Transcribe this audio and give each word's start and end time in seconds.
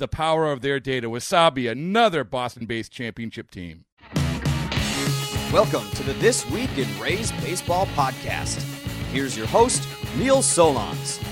the 0.00 0.08
power 0.08 0.50
of 0.50 0.62
their 0.62 0.80
data. 0.80 1.08
Wasabi, 1.08 1.70
another 1.70 2.24
Boston 2.24 2.66
based 2.66 2.90
championship 2.90 3.50
team. 3.50 3.84
Welcome 5.52 5.88
to 5.90 6.02
the 6.02 6.14
This 6.14 6.48
Week 6.50 6.70
in 6.78 6.88
Rays 6.98 7.30
Baseball 7.32 7.86
podcast. 7.88 8.62
Here's 9.12 9.36
your 9.36 9.46
host, 9.46 9.86
Neil 10.16 10.38
Solondz. 10.38 11.22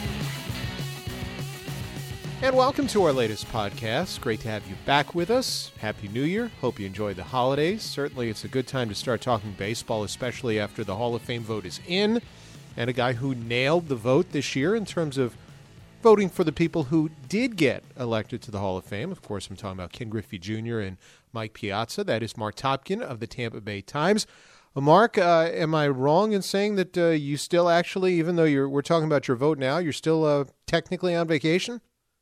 And 2.42 2.54
welcome 2.54 2.86
to 2.88 3.04
our 3.04 3.12
latest 3.12 3.48
podcast. 3.48 4.20
Great 4.20 4.40
to 4.40 4.48
have 4.48 4.68
you 4.68 4.76
back 4.84 5.14
with 5.14 5.30
us. 5.30 5.72
Happy 5.78 6.06
New 6.08 6.22
Year. 6.22 6.50
Hope 6.60 6.78
you 6.78 6.86
enjoyed 6.86 7.16
the 7.16 7.24
holidays. 7.24 7.82
Certainly, 7.82 8.28
it's 8.28 8.44
a 8.44 8.48
good 8.48 8.66
time 8.66 8.90
to 8.90 8.94
start 8.94 9.22
talking 9.22 9.52
baseball, 9.52 10.04
especially 10.04 10.60
after 10.60 10.84
the 10.84 10.96
Hall 10.96 11.14
of 11.14 11.22
Fame 11.22 11.42
vote 11.42 11.64
is 11.64 11.80
in. 11.88 12.20
And 12.76 12.90
a 12.90 12.92
guy 12.92 13.14
who 13.14 13.34
nailed 13.34 13.88
the 13.88 13.96
vote 13.96 14.32
this 14.32 14.54
year 14.54 14.76
in 14.76 14.84
terms 14.84 15.16
of 15.16 15.36
voting 16.02 16.28
for 16.28 16.44
the 16.44 16.52
people 16.52 16.84
who 16.84 17.10
did 17.28 17.56
get 17.56 17.82
elected 17.98 18.40
to 18.42 18.50
the 18.50 18.60
Hall 18.60 18.76
of 18.76 18.84
Fame. 18.84 19.10
Of 19.10 19.22
course, 19.22 19.48
I'm 19.48 19.56
talking 19.56 19.78
about 19.78 19.92
Ken 19.92 20.08
Griffey 20.08 20.38
Jr. 20.38 20.78
and 20.78 20.96
Mike 21.32 21.54
Piazza. 21.54 22.04
That 22.04 22.22
is 22.22 22.36
Marc 22.36 22.56
Topkin 22.56 23.02
of 23.02 23.20
the 23.20 23.26
Tampa 23.26 23.60
Bay 23.60 23.80
Times. 23.80 24.26
Uh, 24.76 24.80
Marc, 24.80 25.18
uh, 25.18 25.48
am 25.52 25.74
I 25.74 25.88
wrong 25.88 26.32
in 26.32 26.42
saying 26.42 26.76
that 26.76 26.96
uh, 26.96 27.08
you 27.08 27.36
still 27.36 27.68
actually, 27.68 28.14
even 28.14 28.36
though 28.36 28.68
we're 28.68 28.82
talking 28.82 29.06
about 29.06 29.26
your 29.26 29.36
vote 29.36 29.58
now, 29.58 29.78
you're 29.78 29.92
still 29.92 30.24
uh, 30.24 30.44
technically 30.66 31.14
on 31.14 31.26
vacation? 31.26 31.80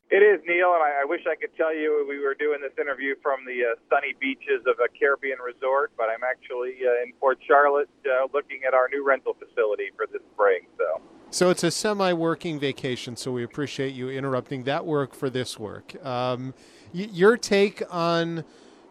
It 0.09 0.23
is, 0.23 0.39
Neil, 0.47 0.71
and 0.73 0.81
I, 0.81 1.03
I 1.03 1.05
wish 1.05 1.21
I 1.29 1.35
could 1.35 1.53
tell 1.57 1.75
you 1.75 2.05
we 2.07 2.19
were 2.19 2.33
doing 2.33 2.61
this 2.61 2.71
interview 2.79 3.15
from 3.21 3.43
the 3.45 3.75
uh, 3.75 3.75
sunny 3.89 4.15
beaches 4.19 4.63
of 4.65 4.79
a 4.79 4.87
Caribbean 4.87 5.37
resort, 5.39 5.91
but 5.97 6.07
I'm 6.07 6.23
actually 6.23 6.79
uh, 6.87 7.03
in 7.03 7.11
Port 7.19 7.39
Charlotte 7.45 7.89
looking 8.33 8.61
at 8.65 8.73
our 8.73 8.87
new 8.87 9.05
rental 9.05 9.35
facility 9.35 9.91
for 9.95 10.07
this 10.07 10.21
spring. 10.33 10.63
So, 10.77 11.01
so 11.37 11.51
it's 11.51 11.63
a 11.63 11.69
semi-working 11.69 12.59
vacation. 12.59 13.15
So 13.15 13.31
we 13.31 13.43
appreciate 13.43 13.93
you 13.93 14.09
interrupting 14.09 14.63
that 14.63 14.87
work 14.87 15.13
for 15.13 15.29
this 15.29 15.59
work. 15.59 15.93
Um, 16.03 16.55
y- 16.91 17.09
your 17.11 17.37
take 17.37 17.83
on 17.91 18.43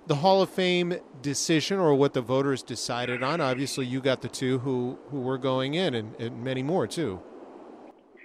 the 0.06 0.14
Hall 0.14 0.40
of 0.42 0.48
Fame 0.48 0.94
decision, 1.22 1.80
or 1.80 1.92
what 1.96 2.14
the 2.14 2.20
voters 2.20 2.62
decided 2.62 3.24
on? 3.24 3.40
Obviously, 3.40 3.84
you 3.84 4.00
got 4.00 4.22
the 4.22 4.28
two 4.28 4.60
who 4.60 4.96
who 5.10 5.22
were 5.22 5.38
going 5.38 5.74
in, 5.74 5.92
and, 5.94 6.14
and 6.20 6.44
many 6.44 6.62
more 6.62 6.86
too. 6.86 7.20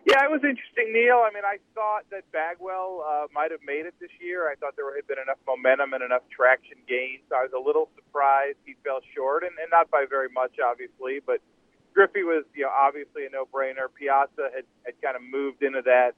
Yeah, 0.06 0.23
it 0.23 0.29
was 0.29 0.41
interesting, 0.44 0.94
Neil. 0.94 1.25
I 1.25 1.34
mean, 1.34 1.44
I 1.44 1.57
thought 1.73 2.06
that 2.12 2.31
Bagwell 2.31 3.01
uh, 3.01 3.25
might 3.34 3.50
have 3.50 3.62
made 3.66 3.88
it 3.88 3.96
this 4.00 4.12
year. 4.22 4.51
I 4.51 4.56
thought 4.56 4.75
there 4.75 4.96
had 4.96 5.07
been 5.07 5.17
enough 5.17 5.41
momentum 5.47 5.94
and 5.94 6.03
enough 6.03 6.22
traction 6.29 6.78
gained. 6.88 7.22
So 7.29 7.38
I 7.38 7.50
was 7.50 7.53
a 7.57 7.59
little 7.59 7.90
surprised 7.96 8.57
he 8.66 8.75
fell 8.84 9.00
short, 9.16 9.41
and, 9.41 9.57
and 9.57 9.72
not 9.72 9.90
by 9.90 10.06
very 10.07 10.29
much, 10.29 10.62
obviously. 10.62 11.22
But 11.25 11.41
Griffey 11.94 12.24
was, 12.24 12.46
you 12.56 12.63
know, 12.63 12.74
obviously 12.74 13.25
a 13.25 13.29
no-brainer. 13.29 13.88
Piazza 13.94 14.50
had, 14.53 14.66
had 14.85 14.96
kind 15.02 15.16
of 15.16 15.24
moved 15.24 15.63
into 15.63 15.81
that, 15.84 16.16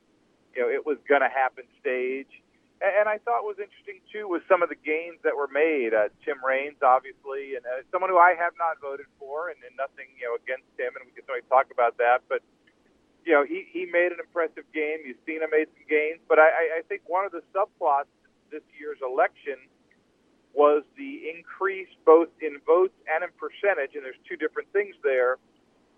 you 0.55 0.61
know, 0.61 0.69
it 0.69 0.85
was 0.85 0.97
going 1.09 1.21
to 1.21 1.29
happen 1.29 1.65
stage. 1.81 2.29
And, 2.81 2.93
and 3.03 3.05
I 3.09 3.17
thought 3.25 3.43
was 3.43 3.57
interesting 3.57 4.01
too 4.11 4.27
was 4.27 4.41
some 4.47 4.61
of 4.61 4.69
the 4.69 4.77
gains 4.77 5.17
that 5.23 5.35
were 5.35 5.49
made. 5.49 5.93
Uh, 5.93 6.13
Tim 6.25 6.37
Raines, 6.43 6.81
obviously, 6.85 7.57
and 7.57 7.65
uh, 7.65 7.81
someone 7.91 8.09
who 8.09 8.17
I 8.17 8.35
have 8.37 8.53
not 8.61 8.77
voted 8.79 9.07
for, 9.17 9.49
and, 9.49 9.57
and 9.65 9.73
nothing, 9.75 10.13
you 10.17 10.29
know, 10.29 10.37
against 10.37 10.69
him, 10.77 10.93
and 10.93 11.05
we 11.05 11.11
can 11.17 11.25
certainly 11.25 11.47
talk 11.49 11.73
about 11.73 11.97
that, 11.97 12.21
but 12.29 12.41
you 13.25 13.31
know, 13.31 13.45
he, 13.45 13.63
he 13.71 13.85
made 13.85 14.11
an 14.11 14.19
impressive 14.19 14.67
game. 14.73 14.99
Mussina 15.07 15.47
made 15.49 15.71
some 15.71 15.87
gains. 15.87 16.19
But 16.27 16.39
I, 16.39 16.79
I 16.79 16.81
think 16.87 17.03
one 17.07 17.25
of 17.25 17.31
the 17.31 17.41
subplots 17.55 18.11
this 18.51 18.63
year's 18.77 18.99
election 18.99 19.55
was 20.53 20.83
the 20.97 21.31
increase 21.33 21.87
both 22.05 22.27
in 22.41 22.59
votes 22.67 22.93
and 23.07 23.23
in 23.23 23.31
percentage, 23.39 23.95
and 23.95 24.03
there's 24.05 24.19
two 24.27 24.35
different 24.35 24.67
things 24.71 24.93
there, 25.03 25.37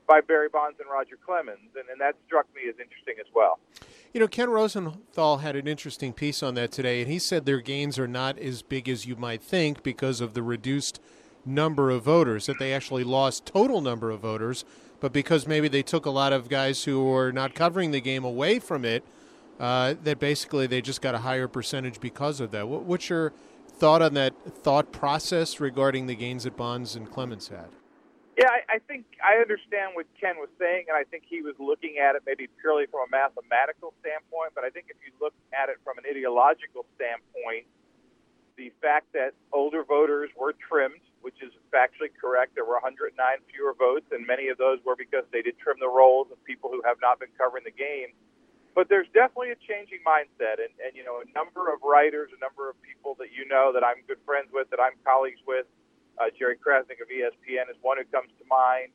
by 0.08 0.22
Barry 0.22 0.50
Bonds 0.50 0.80
and 0.80 0.90
Roger 0.90 1.18
Clemens. 1.24 1.72
And, 1.76 1.90
and 1.90 2.00
that 2.00 2.16
struck 2.26 2.48
me 2.56 2.70
as 2.70 2.76
interesting 2.80 3.16
as 3.20 3.28
well. 3.34 3.60
You 4.14 4.20
know, 4.22 4.28
Ken 4.28 4.50
Rosenthal 4.50 5.38
had 5.38 5.56
an 5.56 5.68
interesting 5.68 6.14
piece 6.14 6.42
on 6.42 6.56
that 6.56 6.72
today, 6.72 7.02
and 7.02 7.12
he 7.12 7.20
said 7.20 7.46
their 7.46 7.60
gains 7.60 8.00
are 8.00 8.08
not 8.08 8.40
as 8.40 8.62
big 8.62 8.88
as 8.88 9.06
you 9.06 9.16
might 9.16 9.44
think 9.44 9.84
because 9.84 10.22
of 10.22 10.34
the 10.34 10.44
reduced 10.44 11.02
number 11.46 11.90
of 11.90 12.04
voters, 12.04 12.46
that 12.46 12.58
they 12.58 12.74
actually 12.74 13.04
lost 13.04 13.46
total 13.46 13.82
number 13.82 14.10
of 14.10 14.22
voters 14.22 14.64
but 15.00 15.14
because 15.14 15.48
maybe 15.48 15.68
they 15.68 15.84
took 15.84 16.06
a 16.06 16.10
lot 16.10 16.34
of 16.34 16.50
guys 16.50 16.86
who 16.86 17.04
were 17.04 17.32
not 17.32 17.54
covering 17.54 17.92
the 17.92 18.02
game 18.02 18.24
away 18.24 18.60
from 18.60 18.86
it, 18.86 19.04
uh, 19.60 19.94
that 20.04 20.20
basically 20.20 20.68
they 20.68 20.82
just 20.82 21.02
got 21.02 21.16
a 21.16 21.20
higher 21.20 21.48
percentage 21.48 22.00
because 22.00 22.40
of 22.40 22.52
that. 22.52 22.68
What, 22.68 22.84
what's 22.84 23.10
your 23.10 23.34
thought 23.68 24.02
on 24.02 24.14
that 24.16 24.34
thought 24.64 24.92
process 24.92 25.60
regarding 25.60 26.08
the 26.08 26.16
gains 26.16 26.44
that 26.44 26.58
Bonds 26.58 26.96
and 26.96 27.10
Clemens 27.10 27.50
had? 27.50 27.70
Yeah, 28.38 28.52
I, 28.52 28.76
I 28.76 28.80
think 28.84 29.06
I 29.24 29.40
understand 29.40 29.96
what 29.96 30.08
Ken 30.20 30.36
was 30.36 30.52
saying, 30.60 30.92
and 30.92 30.98
I 30.98 31.08
think 31.08 31.24
he 31.24 31.42
was 31.42 31.56
looking 31.58 32.04
at 32.04 32.16
it 32.16 32.24
maybe 32.28 32.52
purely 32.60 32.86
from 32.86 33.08
a 33.08 33.10
mathematical 33.12 33.96
standpoint. 34.04 34.52
But 34.54 34.68
I 34.68 34.70
think 34.70 34.92
if 34.92 35.00
you 35.00 35.16
look 35.24 35.34
at 35.56 35.72
it 35.72 35.80
from 35.88 35.98
an 35.98 36.04
ideological 36.04 36.84
standpoint, 37.00 37.64
the 38.60 38.76
fact 38.84 39.12
that 39.16 39.32
older 39.56 39.84
voters 39.84 40.30
were 40.36 40.52
trimmed 40.52 41.00
which 41.26 41.42
is 41.42 41.50
factually 41.74 42.14
correct. 42.14 42.54
There 42.54 42.70
were 42.70 42.78
109 42.78 43.18
fewer 43.50 43.74
votes, 43.74 44.06
and 44.14 44.22
many 44.30 44.54
of 44.54 44.62
those 44.62 44.78
were 44.86 44.94
because 44.94 45.26
they 45.34 45.42
did 45.42 45.58
trim 45.58 45.82
the 45.82 45.90
rolls 45.90 46.30
of 46.30 46.38
people 46.46 46.70
who 46.70 46.86
have 46.86 47.02
not 47.02 47.18
been 47.18 47.34
covering 47.34 47.66
the 47.66 47.74
game. 47.74 48.14
But 48.78 48.94
there's 48.94 49.10
definitely 49.10 49.50
a 49.50 49.58
changing 49.66 50.06
mindset, 50.06 50.62
and, 50.62 50.70
and 50.78 50.94
you 50.94 51.02
know, 51.02 51.26
a 51.26 51.28
number 51.34 51.74
of 51.74 51.82
writers, 51.82 52.30
a 52.30 52.38
number 52.38 52.70
of 52.70 52.78
people 52.86 53.18
that 53.18 53.34
you 53.34 53.42
know 53.50 53.74
that 53.74 53.82
I'm 53.82 54.06
good 54.06 54.22
friends 54.22 54.54
with, 54.54 54.70
that 54.70 54.78
I'm 54.78 54.94
colleagues 55.02 55.42
with. 55.50 55.66
Uh, 56.18 56.32
Jerry 56.38 56.56
Crasnick 56.56 57.04
of 57.04 57.12
ESPN 57.12 57.70
is 57.70 57.76
one 57.82 57.98
who 57.98 58.06
comes 58.08 58.32
to 58.40 58.46
mind. 58.48 58.92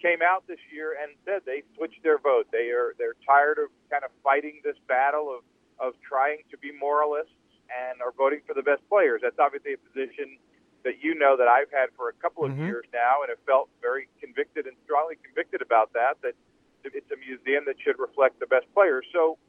Came 0.00 0.20
out 0.22 0.46
this 0.46 0.60
year 0.70 0.94
and 1.00 1.16
said 1.24 1.42
they 1.46 1.62
switched 1.74 2.02
their 2.02 2.18
vote. 2.18 2.46
They 2.52 2.70
are 2.70 2.94
they're 2.98 3.16
tired 3.26 3.58
of 3.58 3.72
kind 3.90 4.04
of 4.04 4.10
fighting 4.22 4.60
this 4.62 4.76
battle 4.86 5.32
of 5.32 5.42
of 5.80 5.94
trying 6.04 6.44
to 6.50 6.58
be 6.58 6.70
moralists 6.70 7.34
and 7.72 8.02
are 8.02 8.12
voting 8.12 8.40
for 8.46 8.54
the 8.54 8.62
best 8.62 8.84
players. 8.88 9.20
That's 9.24 9.38
obviously 9.40 9.74
a 9.74 9.80
position 9.80 10.38
that 10.84 11.00
you 11.00 11.16
know 11.16 11.36
that 11.40 11.48
I've 11.48 11.72
had 11.72 11.88
for 11.96 12.12
a 12.12 12.16
couple 12.20 12.44
of 12.44 12.52
mm-hmm. 12.52 12.68
years 12.68 12.84
now, 12.92 13.24
and 13.24 13.32
have 13.32 13.40
felt 13.48 13.72
very 13.80 14.06
convicted 14.20 14.68
and 14.68 14.76
strongly 14.84 15.16
convicted 15.24 15.62
about 15.62 15.92
that. 15.96 16.20
That 16.20 16.36
it's 16.84 17.10
a 17.10 17.16
museum 17.16 17.64
that 17.64 17.80
should 17.80 17.98
reflect 17.98 18.38
the 18.38 18.46
best 18.46 18.68
players. 18.76 19.08
So 19.10 19.40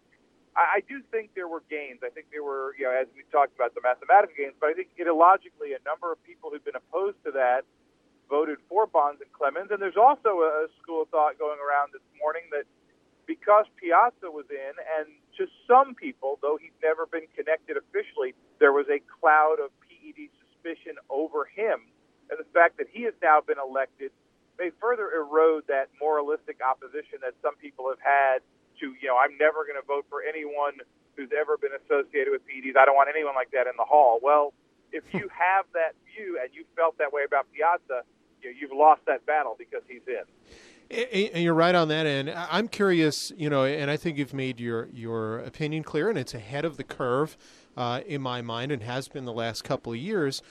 I, 0.56 0.80
I 0.80 0.88
do 0.88 1.04
think 1.12 1.36
there 1.36 1.48
were 1.48 1.64
gains. 1.70 2.00
I 2.04 2.10
think 2.10 2.28
there 2.32 2.44
were, 2.44 2.76
you 2.79 2.85
know, 2.85 2.96
as 2.96 3.08
we 3.16 3.24
talked 3.32 3.56
about 3.56 3.76
the 3.76 3.84
mathematical 3.84 4.35
gains, 4.35 4.56
but 4.59 4.72
I 4.72 4.74
think 4.74 4.90
ideologically, 4.96 5.76
a 5.76 5.84
number 5.84 6.12
of 6.12 6.22
people 6.24 6.50
who've 6.50 6.64
been 6.64 6.79
opposed 6.79 7.20
to 7.26 7.32
that 7.35 7.68
voted 8.29 8.58
for 8.68 8.88
Bonds 8.88 9.22
and 9.22 9.32
Clemens. 9.34 9.70
And 9.70 9.79
there's 9.82 10.00
also 10.00 10.41
a 10.41 10.68
school 10.82 11.03
of 11.03 11.09
thought 11.09 11.38
going 11.38 11.59
around 11.62 11.94
this 11.94 12.06
morning 12.18 12.44
that 12.52 12.66
because 13.28 13.66
Piazza 13.78 14.29
was 14.29 14.46
in, 14.50 14.74
and 14.97 15.09
to 15.38 15.50
some 15.68 15.96
people, 15.96 16.38
though 16.41 16.58
he's 16.62 16.76
never 16.82 17.06
been 17.06 17.26
connected 17.35 17.78
officially, 17.78 18.34
there 18.59 18.72
was 18.72 18.85
a 18.90 19.02
cloud 19.20 19.58
of 19.58 19.74
PED 19.82 20.29
suspicion 20.41 20.94
over 21.09 21.46
him, 21.46 21.90
and 22.29 22.38
the 22.38 22.46
fact 22.53 22.78
that 22.78 22.88
he 22.90 23.03
has 23.03 23.14
now 23.22 23.41
been 23.41 23.58
elected 23.58 24.12
may 24.58 24.70
further 24.79 25.12
erode 25.12 25.66
that 25.68 25.90
moralistic 26.00 26.62
opposition 26.62 27.20
that 27.22 27.34
some 27.41 27.56
people 27.58 27.90
have 27.90 28.00
had 28.00 28.40
to, 28.80 28.94
you 29.02 29.08
know, 29.08 29.18
I'm 29.18 29.38
never 29.38 29.66
going 29.66 29.80
to 29.80 29.86
vote 29.86 30.06
for 30.10 30.22
anyone 30.22 30.74
who's 31.16 31.30
ever 31.38 31.58
been 31.58 31.72
associated 31.74 32.32
with 32.32 32.42
PEDs. 32.48 32.78
I 32.78 32.86
don't 32.86 32.96
want 32.96 33.10
anyone 33.10 33.36
like 33.36 33.52
that 33.52 33.68
in 33.68 33.74
the 33.78 33.86
hall. 33.86 34.20
Well, 34.22 34.54
if 34.92 35.04
you 35.14 35.30
have 35.32 35.66
that 35.74 35.96
view 36.06 36.40
and 36.42 36.54
you 36.54 36.66
felt 36.76 36.98
that 36.98 37.12
way 37.12 37.24
about 37.26 37.48
Piazza, 37.54 38.04
you 38.42 38.52
know, 38.52 38.58
you've 38.60 38.72
lost 38.72 39.02
that 39.08 39.26
battle 39.26 39.56
because 39.58 39.82
he's 39.88 40.02
in. 40.08 40.24
And 41.34 41.44
you're 41.44 41.56
right 41.56 41.74
on 41.74 41.88
that 41.88 42.06
end. 42.06 42.30
I'm 42.30 42.68
curious, 42.68 43.32
you 43.36 43.50
know, 43.50 43.66
and 43.66 43.90
I 43.90 43.98
think 43.98 44.20
you've 44.20 44.36
made 44.36 44.60
your 44.60 44.88
your 44.94 45.40
opinion 45.40 45.84
clear, 45.84 46.10
and 46.10 46.18
it's 46.18 46.36
ahead 46.36 46.64
of 46.64 46.78
the 46.78 46.84
curve 46.84 47.38
uh, 47.76 48.02
in 48.06 48.22
my 48.22 48.44
mind, 48.44 48.72
and 48.72 48.84
has 48.84 49.08
been 49.08 49.26
the 49.26 49.34
last 49.34 49.64
couple 49.64 49.94
of 49.94 49.98
years. 49.98 50.44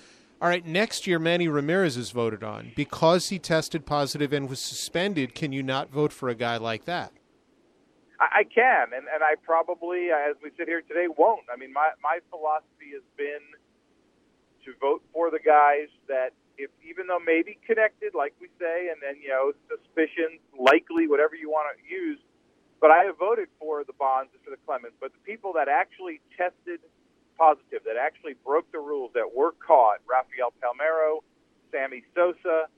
All 0.42 0.48
right, 0.48 0.66
next 0.66 1.06
year 1.06 1.20
Manny 1.20 1.46
Ramirez 1.46 1.96
is 1.96 2.10
voted 2.10 2.42
on 2.42 2.72
because 2.74 3.28
he 3.28 3.38
tested 3.38 3.86
positive 3.86 4.32
and 4.32 4.48
was 4.48 4.58
suspended. 4.58 5.36
Can 5.36 5.52
you 5.52 5.62
not 5.62 5.90
vote 5.90 6.12
for 6.12 6.28
a 6.28 6.34
guy 6.34 6.56
like 6.56 6.84
that? 6.84 7.12
I, 8.20 8.40
I 8.40 8.44
can, 8.44 8.94
and 8.94 9.06
and 9.12 9.22
I 9.22 9.36
probably, 9.42 10.10
as 10.10 10.36
we 10.42 10.50
sit 10.56 10.68
here 10.68 10.82
today, 10.82 11.06
won't. 11.08 11.46
I 11.52 11.56
mean, 11.56 11.72
my 11.72 11.90
my 12.02 12.20
philosophy 12.30 12.94
has 12.94 13.04
been 13.16 13.42
to 14.64 14.72
vote 14.80 15.02
for 15.12 15.30
the 15.30 15.40
guys 15.40 15.90
that 16.08 16.32
if 16.56 16.70
even 16.86 17.06
though 17.06 17.20
maybe 17.20 17.58
connected, 17.66 18.14
like 18.14 18.34
we 18.40 18.48
say, 18.60 18.88
and 18.90 19.02
then 19.02 19.20
you 19.22 19.28
know 19.28 19.52
suspicion, 19.68 20.38
likely, 20.58 21.08
whatever 21.08 21.34
you 21.34 21.50
want 21.50 21.68
to 21.74 21.78
use. 21.84 22.18
But 22.80 22.90
I 22.90 23.04
have 23.04 23.16
voted 23.18 23.48
for 23.58 23.84
the 23.84 23.94
Bonds 23.96 24.30
and 24.34 24.42
for 24.44 24.50
the 24.50 24.60
Clemens. 24.66 24.94
But 25.00 25.12
the 25.12 25.22
people 25.24 25.54
that 25.56 25.68
actually 25.68 26.20
tested 26.36 26.80
positive, 27.38 27.80
that 27.86 27.96
actually 27.96 28.34
broke 28.44 28.70
the 28.72 28.78
rules, 28.78 29.10
that 29.14 29.24
were 29.34 29.52
caught, 29.58 29.98
Rafael 30.06 30.52
Palmeiro, 30.60 31.24
Sammy 31.72 32.04
Sosa, 32.14 32.68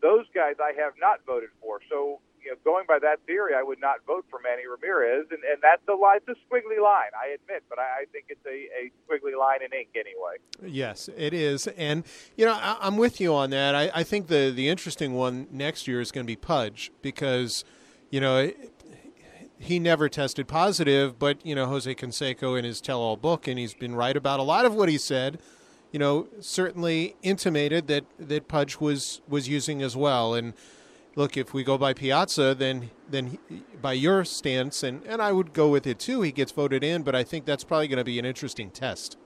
those 0.00 0.26
guys 0.34 0.56
I 0.62 0.72
have 0.80 0.94
not 1.00 1.26
voted 1.26 1.50
for. 1.60 1.80
So 1.90 2.20
you 2.48 2.54
know, 2.54 2.58
going 2.64 2.86
by 2.88 2.98
that 2.98 3.20
theory, 3.26 3.52
I 3.54 3.62
would 3.62 3.80
not 3.80 3.96
vote 4.06 4.24
for 4.30 4.40
Manny 4.42 4.62
Ramirez, 4.66 5.26
and, 5.30 5.40
and 5.44 5.60
that's 5.62 5.82
a 5.86 5.92
line, 5.92 6.20
it's 6.26 6.28
a 6.28 6.54
squiggly 6.54 6.82
line, 6.82 7.10
I 7.14 7.34
admit, 7.34 7.62
but 7.68 7.78
I, 7.78 7.82
I 7.82 8.04
think 8.10 8.26
it's 8.30 8.44
a, 8.46 8.48
a 8.48 8.90
squiggly 9.04 9.38
line 9.38 9.62
in 9.62 9.78
ink 9.78 9.88
anyway. 9.94 10.36
Yes, 10.64 11.10
it 11.14 11.34
is, 11.34 11.66
and 11.66 12.04
you 12.36 12.46
know, 12.46 12.54
I, 12.54 12.86
am 12.86 12.96
with 12.96 13.20
you 13.20 13.34
on 13.34 13.50
that. 13.50 13.74
I, 13.74 13.90
I 13.94 14.02
think 14.02 14.28
the 14.28 14.50
the 14.50 14.70
interesting 14.70 15.12
one 15.12 15.46
next 15.50 15.86
year 15.86 16.00
is 16.00 16.10
going 16.10 16.24
to 16.24 16.26
be 16.26 16.36
Pudge 16.36 16.90
because, 17.02 17.64
you 18.10 18.20
know. 18.20 18.50
he 19.60 19.80
never 19.80 20.08
tested 20.08 20.46
positive, 20.46 21.18
but 21.18 21.44
you 21.44 21.52
know 21.52 21.66
Jose 21.66 21.92
Canseco 21.96 22.56
in 22.56 22.64
his 22.64 22.80
tell-all 22.80 23.16
book, 23.16 23.48
and 23.48 23.58
he's 23.58 23.74
been 23.74 23.96
right 23.96 24.16
about 24.16 24.38
a 24.38 24.44
lot 24.44 24.64
of 24.64 24.72
what 24.72 24.88
he 24.88 24.96
said. 24.96 25.40
You 25.90 25.98
know, 25.98 26.28
certainly 26.38 27.16
intimated 27.22 27.88
that 27.88 28.04
that 28.20 28.46
Pudge 28.46 28.78
was 28.78 29.20
was 29.26 29.48
using 29.48 29.82
as 29.82 29.96
well, 29.96 30.32
and 30.32 30.54
look, 31.18 31.36
if 31.36 31.52
we 31.52 31.64
go 31.64 31.76
by 31.76 31.92
Piazza, 31.92 32.54
then 32.54 32.90
then 33.10 33.26
he, 33.26 33.64
by 33.82 33.92
your 33.92 34.24
stance, 34.24 34.82
and, 34.84 35.04
and 35.04 35.20
I 35.20 35.32
would 35.32 35.52
go 35.52 35.68
with 35.68 35.86
it 35.86 35.98
too, 35.98 36.22
he 36.22 36.30
gets 36.30 36.52
voted 36.52 36.84
in, 36.84 37.02
but 37.02 37.14
I 37.14 37.24
think 37.24 37.44
that's 37.44 37.64
probably 37.64 37.88
going 37.88 37.98
to 37.98 38.04
be 38.04 38.18
an 38.18 38.24
interesting 38.24 38.70
test. 38.70 39.18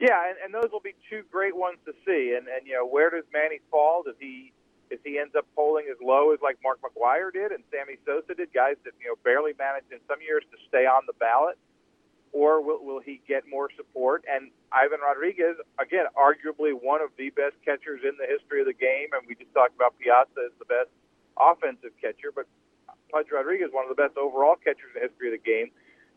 Yeah, 0.00 0.18
and, 0.26 0.36
and 0.42 0.54
those 0.54 0.72
will 0.72 0.80
be 0.80 0.94
two 1.10 1.22
great 1.30 1.54
ones 1.54 1.78
to 1.84 1.92
see. 2.06 2.34
And, 2.36 2.48
and 2.48 2.66
you 2.66 2.72
know, 2.72 2.86
where 2.86 3.10
does 3.10 3.24
Manny 3.32 3.60
fall? 3.70 4.02
Does 4.02 4.16
he 4.18 4.52
if 4.90 5.00
he 5.04 5.18
ends 5.18 5.34
up 5.36 5.46
polling 5.54 5.86
as 5.90 5.96
low 6.02 6.32
as 6.32 6.40
like 6.42 6.58
Mark 6.62 6.80
McGwire 6.80 7.32
did 7.32 7.52
and 7.52 7.64
Sammy 7.70 7.96
Sosa 8.04 8.34
did, 8.34 8.52
guys 8.52 8.76
that 8.84 8.92
you 9.00 9.08
know 9.08 9.16
barely 9.22 9.52
managed 9.58 9.92
in 9.92 10.00
some 10.08 10.20
years 10.20 10.44
to 10.50 10.56
stay 10.68 10.84
on 10.88 11.04
the 11.06 11.16
ballot, 11.20 11.56
or 12.32 12.64
will, 12.64 12.84
will 12.84 13.00
he 13.00 13.20
get 13.28 13.44
more 13.48 13.68
support? 13.76 14.24
And 14.28 14.50
Ivan 14.72 15.00
Rodriguez, 15.04 15.56
again, 15.80 16.08
arguably 16.16 16.72
one 16.72 17.00
of 17.00 17.10
the 17.16 17.28
best 17.30 17.56
catchers 17.64 18.00
in 18.00 18.16
the 18.16 18.28
history 18.28 18.60
of 18.60 18.66
the 18.66 18.76
game, 18.76 19.12
and 19.12 19.24
we 19.28 19.34
just 19.34 19.52
talked 19.52 19.76
about 19.76 19.96
Piazza 20.00 20.48
as 20.48 20.56
the 20.58 20.68
best 20.68 20.92
offensive 21.38 21.92
catcher, 22.00 22.32
but 22.34 22.46
Pudge 23.10 23.26
Rodriguez, 23.30 23.68
one 23.72 23.84
of 23.84 23.94
the 23.94 24.00
best 24.00 24.16
overall 24.16 24.56
catchers 24.56 24.90
in 24.94 25.02
the 25.02 25.06
history 25.08 25.28
of 25.28 25.40
the 25.40 25.44
game, 25.44 25.70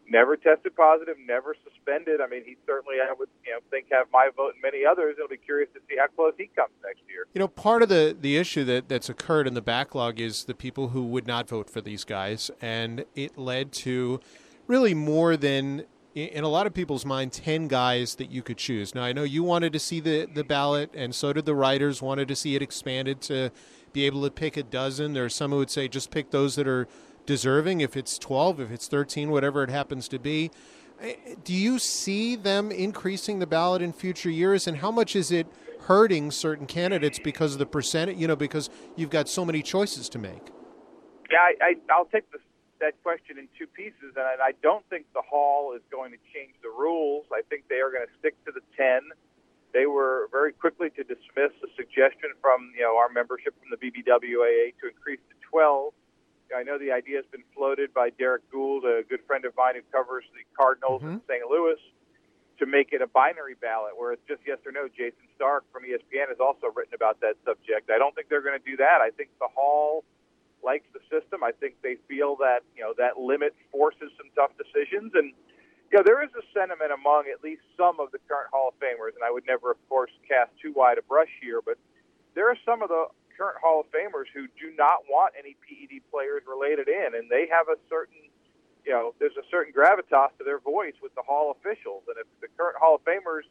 never 0.09 0.37
tested 0.37 0.75
positive, 0.75 1.15
never 1.25 1.55
suspended. 1.63 2.21
I 2.21 2.27
mean, 2.27 2.43
he 2.45 2.55
certainly, 2.65 2.97
I 3.01 3.13
would 3.17 3.29
you 3.45 3.51
know, 3.51 3.59
think, 3.69 3.87
have 3.91 4.07
my 4.13 4.29
vote 4.35 4.53
and 4.53 4.61
many 4.61 4.85
others. 4.85 5.15
It'll 5.17 5.27
be 5.27 5.37
curious 5.37 5.69
to 5.73 5.79
see 5.89 5.97
how 5.97 6.07
close 6.07 6.33
he 6.37 6.49
comes 6.55 6.71
next 6.83 7.01
year. 7.09 7.25
You 7.33 7.39
know, 7.39 7.47
part 7.47 7.81
of 7.81 7.89
the, 7.89 8.15
the 8.19 8.37
issue 8.37 8.63
that, 8.65 8.87
that's 8.87 9.09
occurred 9.09 9.47
in 9.47 9.53
the 9.53 9.61
backlog 9.61 10.19
is 10.19 10.45
the 10.45 10.53
people 10.55 10.89
who 10.89 11.03
would 11.05 11.27
not 11.27 11.49
vote 11.49 11.69
for 11.69 11.81
these 11.81 12.03
guys, 12.03 12.51
and 12.61 13.05
it 13.15 13.37
led 13.37 13.71
to 13.73 14.19
really 14.67 14.93
more 14.93 15.37
than 15.37 15.85
in 16.15 16.45
a 16.45 16.47
lot 16.47 16.65
of 16.65 16.73
people's 16.73 17.05
mind, 17.05 17.33
10 17.33 17.67
guys 17.67 18.15
that 18.15 18.31
you 18.31 18.41
could 18.41 18.57
choose. 18.57 18.95
Now, 18.95 19.03
I 19.03 19.11
know 19.11 19.23
you 19.23 19.43
wanted 19.43 19.73
to 19.73 19.79
see 19.79 19.99
the, 19.99 20.25
the 20.33 20.45
ballot, 20.45 20.89
and 20.93 21.13
so 21.13 21.33
did 21.33 21.45
the 21.45 21.53
writers, 21.53 22.01
wanted 22.01 22.29
to 22.29 22.37
see 22.37 22.55
it 22.55 22.61
expanded 22.61 23.19
to 23.23 23.51
be 23.95 24.05
able 24.05 24.23
to 24.23 24.29
pick 24.29 24.57
a 24.57 24.63
dozen. 24.63 25.13
There 25.13 25.23
are 25.23 25.29
some 25.29 25.51
who 25.51 25.57
would 25.57 25.71
say 25.71 25.87
just 25.87 26.11
pick 26.11 26.29
those 26.29 26.55
that 26.57 26.67
are 26.67 26.85
deserving, 27.25 27.79
if 27.79 27.95
it's 27.95 28.19
12, 28.19 28.59
if 28.59 28.69
it's 28.69 28.87
13, 28.89 29.31
whatever 29.31 29.63
it 29.63 29.69
happens 29.69 30.09
to 30.09 30.19
be. 30.19 30.51
Eh, 31.01 31.15
do 31.43 31.53
you 31.53 31.79
see 31.79 32.35
them 32.35 32.71
increasing 32.71 33.39
the 33.39 33.47
ballot 33.47 33.81
in 33.81 33.93
future 33.93 34.29
years, 34.29 34.67
and 34.67 34.77
how 34.77 34.91
much 34.91 35.15
is 35.15 35.31
it 35.31 35.47
hurting 35.83 36.29
certain 36.29 36.67
candidates 36.67 37.19
because 37.19 37.53
of 37.53 37.59
the 37.59 37.65
percentage, 37.65 38.17
you 38.17 38.27
know, 38.27 38.35
because 38.35 38.69
you've 38.97 39.09
got 39.09 39.29
so 39.29 39.45
many 39.45 39.61
choices 39.61 40.09
to 40.09 40.19
make? 40.19 40.51
Yeah, 41.31 41.39
I, 41.39 41.53
I, 41.61 41.75
I'll 41.89 42.05
take 42.05 42.25
that 42.81 43.01
question 43.01 43.37
in 43.39 43.47
two 43.57 43.65
pieces, 43.65 44.13
and 44.15 44.41
I 44.43 44.51
don't 44.61 44.85
think 44.89 45.05
the 45.13 45.21
Hall 45.21 45.73
is 45.73 45.81
going 45.89 46.11
to 46.11 46.17
change 46.33 46.53
the 46.61 46.69
rules. 46.69 47.25
I 47.31 47.41
think 47.49 47.63
they 47.69 47.79
are 47.79 47.91
going 47.91 48.05
to 48.05 48.13
stick 48.19 48.35
to 48.43 48.51
the 48.51 48.61
10. 48.75 49.01
They 49.75 49.85
were 49.85 50.31
very 50.31 50.53
quickly 50.53 50.87
to 50.95 51.03
dismiss 51.03 51.51
a 51.59 51.67
suggestion 51.75 52.31
from 52.39 52.71
you 52.79 52.87
know 52.87 52.95
our 52.95 53.11
membership 53.11 53.51
from 53.59 53.67
the 53.67 53.75
BBWAA 53.75 54.71
to 54.79 54.87
increase 54.87 55.19
to 55.27 55.35
12. 55.51 55.91
I 56.55 56.63
know 56.63 56.79
the 56.79 56.95
idea 56.95 57.17
has 57.19 57.27
been 57.27 57.43
floated 57.51 57.93
by 57.93 58.15
Derrick 58.15 58.47
Goold, 58.49 58.87
a 58.87 59.03
good 59.03 59.19
friend 59.27 59.43
of 59.43 59.51
mine 59.57 59.75
who 59.75 59.83
covers 59.91 60.23
the 60.31 60.47
Cardinals 60.55 61.01
mm-hmm. 61.03 61.19
in 61.19 61.27
St. 61.27 61.43
Louis, 61.51 61.81
to 62.59 62.65
make 62.65 62.93
it 62.93 63.01
a 63.01 63.07
binary 63.07 63.59
ballot 63.59 63.99
where 63.99 64.13
it's 64.15 64.23
just 64.31 64.39
yes 64.47 64.63
or 64.63 64.71
no. 64.71 64.87
Jayson 64.87 65.27
Stark 65.35 65.67
from 65.75 65.83
ESPN 65.83 66.31
has 66.31 66.39
also 66.39 66.71
written 66.71 66.95
about 66.95 67.19
that 67.19 67.35
subject. 67.43 67.91
I 67.91 67.99
don't 67.99 68.15
think 68.15 68.31
they're 68.31 68.45
going 68.45 68.55
to 68.55 68.63
do 68.63 68.77
that. 68.77 69.03
I 69.03 69.11
think 69.11 69.27
the 69.43 69.51
Hall 69.51 70.05
likes 70.63 70.87
the 70.95 71.03
system. 71.11 71.43
I 71.43 71.51
think 71.51 71.75
they 71.83 71.99
feel 72.07 72.39
that 72.39 72.63
you 72.79 72.83
know 72.87 72.95
that 72.95 73.19
limit 73.19 73.51
forces 73.75 74.07
some 74.15 74.31
tough 74.39 74.55
decisions, 74.55 75.11
and 75.19 75.35
you 75.91 75.97
know 75.97 76.03
there 76.03 76.23
is 76.23 76.29
a 76.33 76.43
sentiment 76.53 76.91
among 76.91 77.25
at 77.31 77.43
least 77.43 77.61
some 77.77 77.99
of 77.99 78.11
the 78.11 78.19
current 78.27 78.49
Hall 78.51 78.73
of 78.73 78.75
Famers, 78.79 79.13
and 79.15 79.23
I 79.23 79.31
would 79.31 79.45
never, 79.45 79.71
of 79.71 79.77
course, 79.89 80.11
cast 80.27 80.51
too 80.61 80.73
wide 80.75 80.97
a 80.97 81.05
brush 81.05 81.31
here, 81.41 81.61
but 81.63 81.77
there 82.33 82.49
are 82.49 82.57
some 82.65 82.81
of 82.81 82.89
the 82.89 83.07
current 83.37 83.57
Hall 83.61 83.81
of 83.81 83.87
Famers 83.91 84.27
who 84.33 84.47
do 84.59 84.75
not 84.75 85.03
want 85.09 85.33
any 85.37 85.55
PED 85.63 86.01
players 86.11 86.43
related 86.47 86.87
in, 86.87 87.15
and 87.15 87.29
they 87.29 87.47
have 87.51 87.67
a 87.69 87.77
certain 87.89 88.29
you 88.85 88.91
know 88.91 89.13
there's 89.19 89.37
a 89.37 89.45
certain 89.49 89.73
gravitas 89.73 90.35
to 90.37 90.43
their 90.43 90.59
voice 90.59 90.95
with 91.01 91.13
the 91.15 91.23
Hall 91.23 91.53
officials, 91.53 92.03
and 92.07 92.17
if 92.19 92.27
the 92.41 92.47
current 92.57 92.77
Hall 92.77 92.95
of 92.95 93.03
Famers 93.05 93.45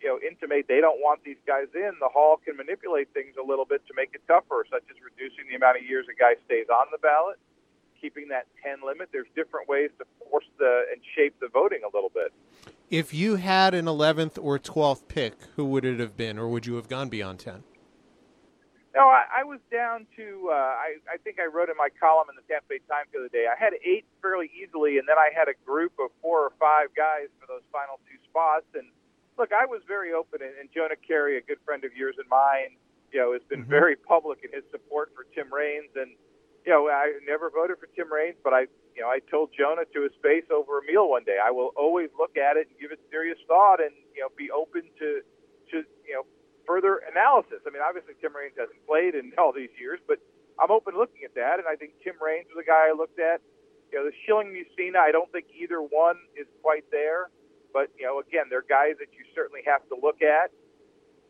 you 0.00 0.08
know, 0.08 0.20
intimate 0.20 0.68
they 0.68 0.80
don't 0.80 1.00
want 1.00 1.24
these 1.24 1.40
guys 1.46 1.68
in, 1.74 1.92
the 2.00 2.08
Hall 2.08 2.36
can 2.44 2.56
manipulate 2.56 3.08
things 3.14 3.34
a 3.40 3.44
little 3.44 3.64
bit 3.64 3.80
to 3.88 3.94
make 3.96 4.10
it 4.14 4.22
tougher, 4.28 4.66
such 4.68 4.84
as 4.90 4.96
reducing 5.00 5.48
the 5.48 5.56
amount 5.56 5.78
of 5.78 5.84
years 5.84 6.06
a 6.10 6.16
guy 6.16 6.36
stays 6.44 6.68
on 6.68 6.86
the 6.92 6.98
ballot, 6.98 7.38
keeping 8.00 8.28
that 8.28 8.46
10 8.62 8.78
limit. 8.84 9.08
There's 9.12 9.28
different 9.34 9.68
ways 9.68 9.90
to 9.98 10.04
force 10.28 10.44
the 10.58 10.84
and 10.92 11.00
shape 11.14 11.34
the 11.40 11.48
voting 11.48 11.80
a 11.84 11.94
little 11.94 12.10
bit. 12.12 12.32
If 12.90 13.12
you 13.12 13.36
had 13.36 13.74
an 13.74 13.86
11th 13.86 14.38
or 14.40 14.58
12th 14.58 15.08
pick, 15.08 15.34
who 15.56 15.64
would 15.66 15.84
it 15.84 15.98
have 15.98 16.16
been, 16.16 16.38
or 16.38 16.48
would 16.48 16.66
you 16.66 16.76
have 16.76 16.88
gone 16.88 17.08
beyond 17.08 17.40
10? 17.40 17.64
No, 18.96 19.12
I, 19.12 19.42
I 19.42 19.44
was 19.44 19.60
down 19.70 20.06
to. 20.16 20.48
Uh, 20.48 20.54
I, 20.56 20.96
I 21.04 21.16
think 21.20 21.36
I 21.36 21.44
wrote 21.44 21.68
in 21.68 21.76
my 21.76 21.92
column 22.00 22.32
in 22.32 22.36
the 22.36 22.46
Tampa 22.48 22.64
Bay 22.72 22.80
Times 22.88 23.12
the 23.12 23.20
other 23.20 23.28
day. 23.28 23.44
I 23.44 23.52
had 23.52 23.76
eight 23.84 24.08
fairly 24.22 24.48
easily, 24.56 24.96
and 24.96 25.04
then 25.04 25.20
I 25.20 25.28
had 25.36 25.52
a 25.52 25.56
group 25.68 25.92
of 26.00 26.08
four 26.24 26.40
or 26.40 26.52
five 26.56 26.88
guys 26.96 27.28
for 27.36 27.44
those 27.44 27.60
final 27.68 28.00
two 28.08 28.16
spots, 28.24 28.64
and 28.72 28.88
look, 29.36 29.52
I 29.52 29.68
was 29.68 29.84
very 29.84 30.16
open, 30.16 30.40
and, 30.40 30.56
and 30.56 30.72
Jonah 30.72 30.96
Keri, 30.96 31.36
a 31.36 31.44
good 31.44 31.60
friend 31.64 31.84
of 31.84 31.92
yours 31.92 32.16
and 32.16 32.24
mine, 32.32 32.80
you 33.12 33.20
know, 33.20 33.36
has 33.36 33.44
been 33.52 33.68
mm-hmm. 33.68 33.76
very 33.84 33.96
public 33.96 34.40
in 34.40 34.50
his 34.52 34.64
support 34.72 35.12
for 35.12 35.28
Tim 35.36 35.52
Raines, 35.52 35.92
and 35.92 36.16
you 36.66 36.72
know, 36.74 36.90
I 36.90 37.14
never 37.22 37.48
voted 37.48 37.78
for 37.78 37.86
Tim 37.94 38.12
Raines, 38.12 38.36
but 38.42 38.52
I, 38.52 38.66
you 38.98 39.00
know, 39.00 39.08
I 39.08 39.22
told 39.30 39.54
Jonah 39.54 39.86
to 39.94 40.02
his 40.02 40.12
face 40.18 40.50
over 40.50 40.82
a 40.82 40.84
meal 40.84 41.08
one 41.08 41.22
day, 41.22 41.38
I 41.38 41.54
will 41.54 41.70
always 41.78 42.10
look 42.18 42.34
at 42.36 42.58
it 42.58 42.66
and 42.66 42.74
give 42.82 42.90
it 42.90 42.98
serious 43.08 43.38
thought, 43.46 43.78
and 43.78 43.94
you 44.12 44.26
know, 44.26 44.34
be 44.34 44.50
open 44.50 44.82
to, 44.98 45.22
to 45.70 45.76
you 46.02 46.14
know, 46.18 46.26
further 46.66 47.06
analysis. 47.06 47.62
I 47.62 47.70
mean, 47.70 47.86
obviously 47.86 48.18
Tim 48.18 48.34
Raines 48.34 48.58
hasn't 48.58 48.82
played 48.82 49.14
in 49.14 49.30
all 49.38 49.54
these 49.54 49.70
years, 49.78 50.02
but 50.10 50.18
I'm 50.58 50.74
open 50.74 50.98
looking 50.98 51.22
at 51.22 51.38
that, 51.38 51.62
and 51.62 51.70
I 51.70 51.78
think 51.78 52.02
Tim 52.02 52.18
Raines 52.18 52.50
was 52.50 52.58
a 52.58 52.66
guy 52.66 52.90
I 52.90 52.94
looked 52.98 53.22
at. 53.22 53.38
You 53.94 54.02
know, 54.02 54.04
the 54.10 54.16
Schilling 54.26 54.50
Mussina, 54.50 54.98
I 54.98 55.14
don't 55.14 55.30
think 55.30 55.46
either 55.54 55.78
one 55.78 56.18
is 56.34 56.50
quite 56.60 56.90
there. 56.90 57.30
But 57.70 57.94
you 57.94 58.10
know, 58.10 58.18
again, 58.18 58.50
they're 58.50 58.66
guys 58.66 58.98
that 58.98 59.14
you 59.14 59.22
certainly 59.36 59.62
have 59.70 59.86
to 59.92 59.96
look 60.00 60.18
at. 60.18 60.50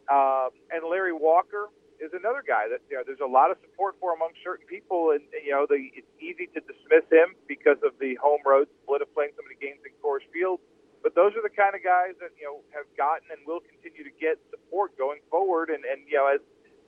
Um, 0.08 0.54
and 0.70 0.86
Larry 0.88 1.12
Walker 1.12 1.68
is 2.00 2.12
another 2.12 2.42
guy 2.44 2.68
that 2.68 2.84
you 2.90 2.96
know 2.96 3.02
there's 3.06 3.22
a 3.22 3.28
lot 3.28 3.50
of 3.50 3.56
support 3.62 3.96
for 4.00 4.12
among 4.14 4.32
certain 4.42 4.66
people, 4.66 5.12
and 5.12 5.22
you 5.32 5.52
know 5.52 5.66
the, 5.68 5.78
it's 5.94 6.08
easy 6.20 6.48
to 6.54 6.60
dismiss 6.64 7.06
him 7.10 7.36
because 7.48 7.78
of 7.82 7.96
the 7.98 8.16
home 8.20 8.42
road 8.44 8.68
split 8.82 9.02
of 9.02 9.10
playing 9.14 9.32
so 9.36 9.42
many 9.44 9.56
games 9.58 9.80
in 9.84 9.92
Coors 10.00 10.24
Field. 10.32 10.60
But 11.02 11.14
those 11.14 11.36
are 11.38 11.44
the 11.44 11.52
kind 11.52 11.76
of 11.76 11.82
guys 11.84 12.18
that 12.20 12.34
you 12.36 12.46
know 12.46 12.64
have 12.72 12.88
gotten 12.96 13.28
and 13.32 13.40
will 13.46 13.62
continue 13.62 14.04
to 14.04 14.14
get 14.16 14.40
support 14.50 14.96
going 14.98 15.20
forward. 15.30 15.70
And 15.70 15.84
and 15.84 16.04
you 16.04 16.18
know 16.18 16.28
as 16.28 16.42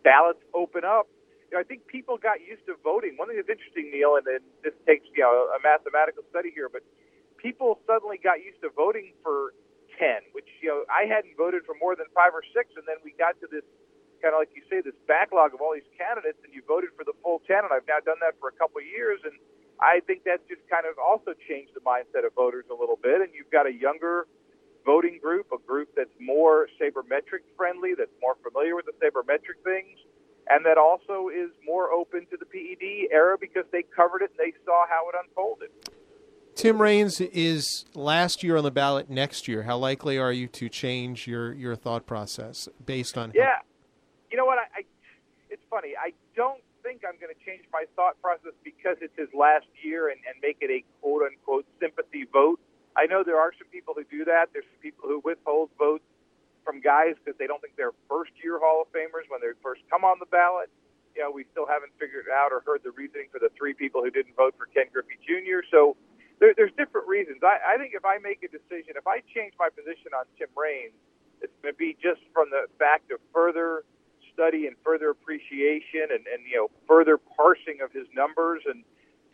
ballots 0.04 0.40
open 0.52 0.84
up, 0.84 1.08
you 1.50 1.56
know, 1.56 1.60
I 1.60 1.66
think 1.66 1.88
people 1.88 2.16
got 2.18 2.40
used 2.40 2.64
to 2.66 2.76
voting. 2.80 3.16
One 3.16 3.28
thing 3.28 3.40
that's 3.40 3.50
interesting, 3.50 3.90
Neil, 3.90 4.16
and, 4.16 4.26
and 4.26 4.44
this 4.60 4.76
takes 4.84 5.08
you 5.14 5.24
know 5.24 5.52
a 5.54 5.58
mathematical 5.60 6.22
study 6.28 6.52
here, 6.52 6.68
but 6.68 6.84
people 7.38 7.78
suddenly 7.86 8.18
got 8.18 8.42
used 8.42 8.60
to 8.66 8.70
voting 8.74 9.14
for 9.22 9.54
10, 9.98 10.30
which, 10.32 10.46
you 10.62 10.70
know, 10.70 10.86
I 10.86 11.10
hadn't 11.10 11.34
voted 11.38 11.66
for 11.66 11.74
more 11.78 11.98
than 11.98 12.06
five 12.14 12.34
or 12.34 12.42
six, 12.54 12.70
and 12.78 12.86
then 12.86 13.02
we 13.02 13.14
got 13.18 13.38
to 13.42 13.46
this 13.50 13.66
kind 14.20 14.34
of 14.34 14.40
like 14.42 14.50
you 14.54 14.62
say, 14.68 14.80
this 14.80 14.96
backlog 15.06 15.54
of 15.54 15.60
all 15.60 15.72
these 15.74 15.88
candidates, 15.96 16.38
and 16.44 16.52
you 16.52 16.62
voted 16.66 16.90
for 16.96 17.04
the 17.04 17.14
full 17.22 17.42
10, 17.46 17.64
and 17.64 17.72
I've 17.72 17.86
now 17.86 18.00
done 18.04 18.18
that 18.20 18.38
for 18.38 18.48
a 18.48 18.56
couple 18.56 18.78
of 18.78 18.86
years, 18.86 19.20
and 19.24 19.34
I 19.80 20.00
think 20.06 20.24
that's 20.24 20.42
just 20.48 20.62
kind 20.66 20.86
of 20.86 20.98
also 20.98 21.34
changed 21.46 21.72
the 21.74 21.84
mindset 21.84 22.26
of 22.26 22.34
voters 22.34 22.66
a 22.70 22.76
little 22.76 22.98
bit, 22.98 23.22
and 23.22 23.30
you've 23.32 23.50
got 23.50 23.66
a 23.66 23.72
younger 23.72 24.26
voting 24.84 25.18
group, 25.22 25.46
a 25.52 25.58
group 25.58 25.90
that's 25.96 26.14
more 26.20 26.68
sabermetric 26.80 27.46
friendly, 27.56 27.94
that's 27.96 28.14
more 28.20 28.36
familiar 28.42 28.74
with 28.74 28.86
the 28.86 28.96
sabermetric 28.98 29.62
things, 29.62 29.98
and 30.48 30.64
that 30.64 30.78
also 30.78 31.28
is 31.28 31.50
more 31.64 31.92
open 31.92 32.26
to 32.30 32.36
the 32.36 32.46
PED 32.46 33.12
era 33.12 33.36
because 33.38 33.64
they 33.70 33.82
covered 33.82 34.22
it 34.22 34.30
and 34.30 34.38
they 34.38 34.56
saw 34.64 34.86
how 34.88 35.08
it 35.08 35.14
unfolded. 35.22 35.70
Tim 36.54 36.82
Raines 36.82 37.20
is 37.20 37.84
last 37.94 38.42
year 38.42 38.56
on 38.56 38.64
the 38.64 38.72
ballot 38.72 39.08
next 39.08 39.46
year. 39.46 39.62
How 39.62 39.76
likely 39.76 40.18
are 40.18 40.32
you 40.32 40.48
to 40.48 40.68
change 40.68 41.28
your, 41.28 41.52
your 41.52 41.76
thought 41.76 42.04
process 42.04 42.68
based 42.84 43.16
on? 43.16 43.30
Yeah, 43.32 43.58
know 44.38 44.46
what? 44.46 44.62
I, 44.62 44.66
I 44.70 44.80
it's 45.50 45.64
funny. 45.68 45.98
I 45.98 46.14
don't 46.36 46.62
think 46.86 47.02
I'm 47.02 47.18
going 47.18 47.34
to 47.34 47.40
change 47.42 47.66
my 47.74 47.84
thought 47.98 48.14
process 48.22 48.54
because 48.62 48.96
it's 49.02 49.16
his 49.18 49.28
last 49.34 49.66
year 49.82 50.08
and, 50.08 50.20
and 50.28 50.38
make 50.38 50.62
it 50.62 50.70
a 50.70 50.86
quote 51.02 51.26
unquote 51.26 51.66
sympathy 51.82 52.24
vote. 52.30 52.62
I 52.94 53.06
know 53.10 53.26
there 53.26 53.40
are 53.40 53.50
some 53.58 53.68
people 53.68 53.94
who 53.98 54.06
do 54.06 54.24
that. 54.30 54.54
There's 54.54 54.68
some 54.70 54.82
people 54.82 55.10
who 55.10 55.20
withhold 55.24 55.70
votes 55.78 56.06
from 56.64 56.80
guys 56.80 57.16
because 57.18 57.36
they 57.38 57.46
don't 57.48 57.60
think 57.64 57.74
they're 57.74 57.96
first 58.06 58.32
year 58.42 58.60
Hall 58.60 58.84
of 58.84 58.88
Famers 58.94 59.26
when 59.32 59.40
they 59.40 59.50
first 59.62 59.82
come 59.90 60.04
on 60.04 60.20
the 60.20 60.30
ballot. 60.30 60.70
You 61.16 61.26
know, 61.26 61.30
we 61.32 61.48
still 61.50 61.66
haven't 61.66 61.90
figured 61.98 62.30
out 62.30 62.54
or 62.54 62.62
heard 62.62 62.84
the 62.84 62.94
reasoning 62.94 63.32
for 63.32 63.42
the 63.42 63.50
three 63.58 63.74
people 63.74 64.04
who 64.04 64.10
didn't 64.10 64.36
vote 64.38 64.54
for 64.54 64.70
Ken 64.70 64.86
Griffey 64.92 65.18
Jr. 65.24 65.66
So 65.72 65.96
there, 66.38 66.54
there's 66.54 66.74
different 66.78 67.08
reasons. 67.08 67.42
I, 67.42 67.74
I 67.74 67.74
think 67.78 67.96
if 67.96 68.04
I 68.04 68.22
make 68.22 68.44
a 68.46 68.50
decision, 68.50 68.94
if 68.94 69.06
I 69.06 69.24
change 69.34 69.56
my 69.58 69.72
position 69.72 70.14
on 70.14 70.28
Tim 70.38 70.52
Raines, 70.54 70.94
it's 71.42 71.54
going 71.62 71.74
to 71.74 71.78
be 71.78 71.96
just 71.98 72.22
from 72.34 72.50
the 72.50 72.66
fact 72.78 73.10
of 73.10 73.18
further 73.32 73.82
study 74.38 74.70
and 74.70 74.76
further 74.86 75.10
appreciation 75.10 76.14
and, 76.14 76.22
and 76.30 76.46
you 76.46 76.54
know 76.54 76.70
further 76.86 77.18
parsing 77.18 77.82
of 77.82 77.90
his 77.90 78.06
numbers 78.14 78.62
and 78.70 78.84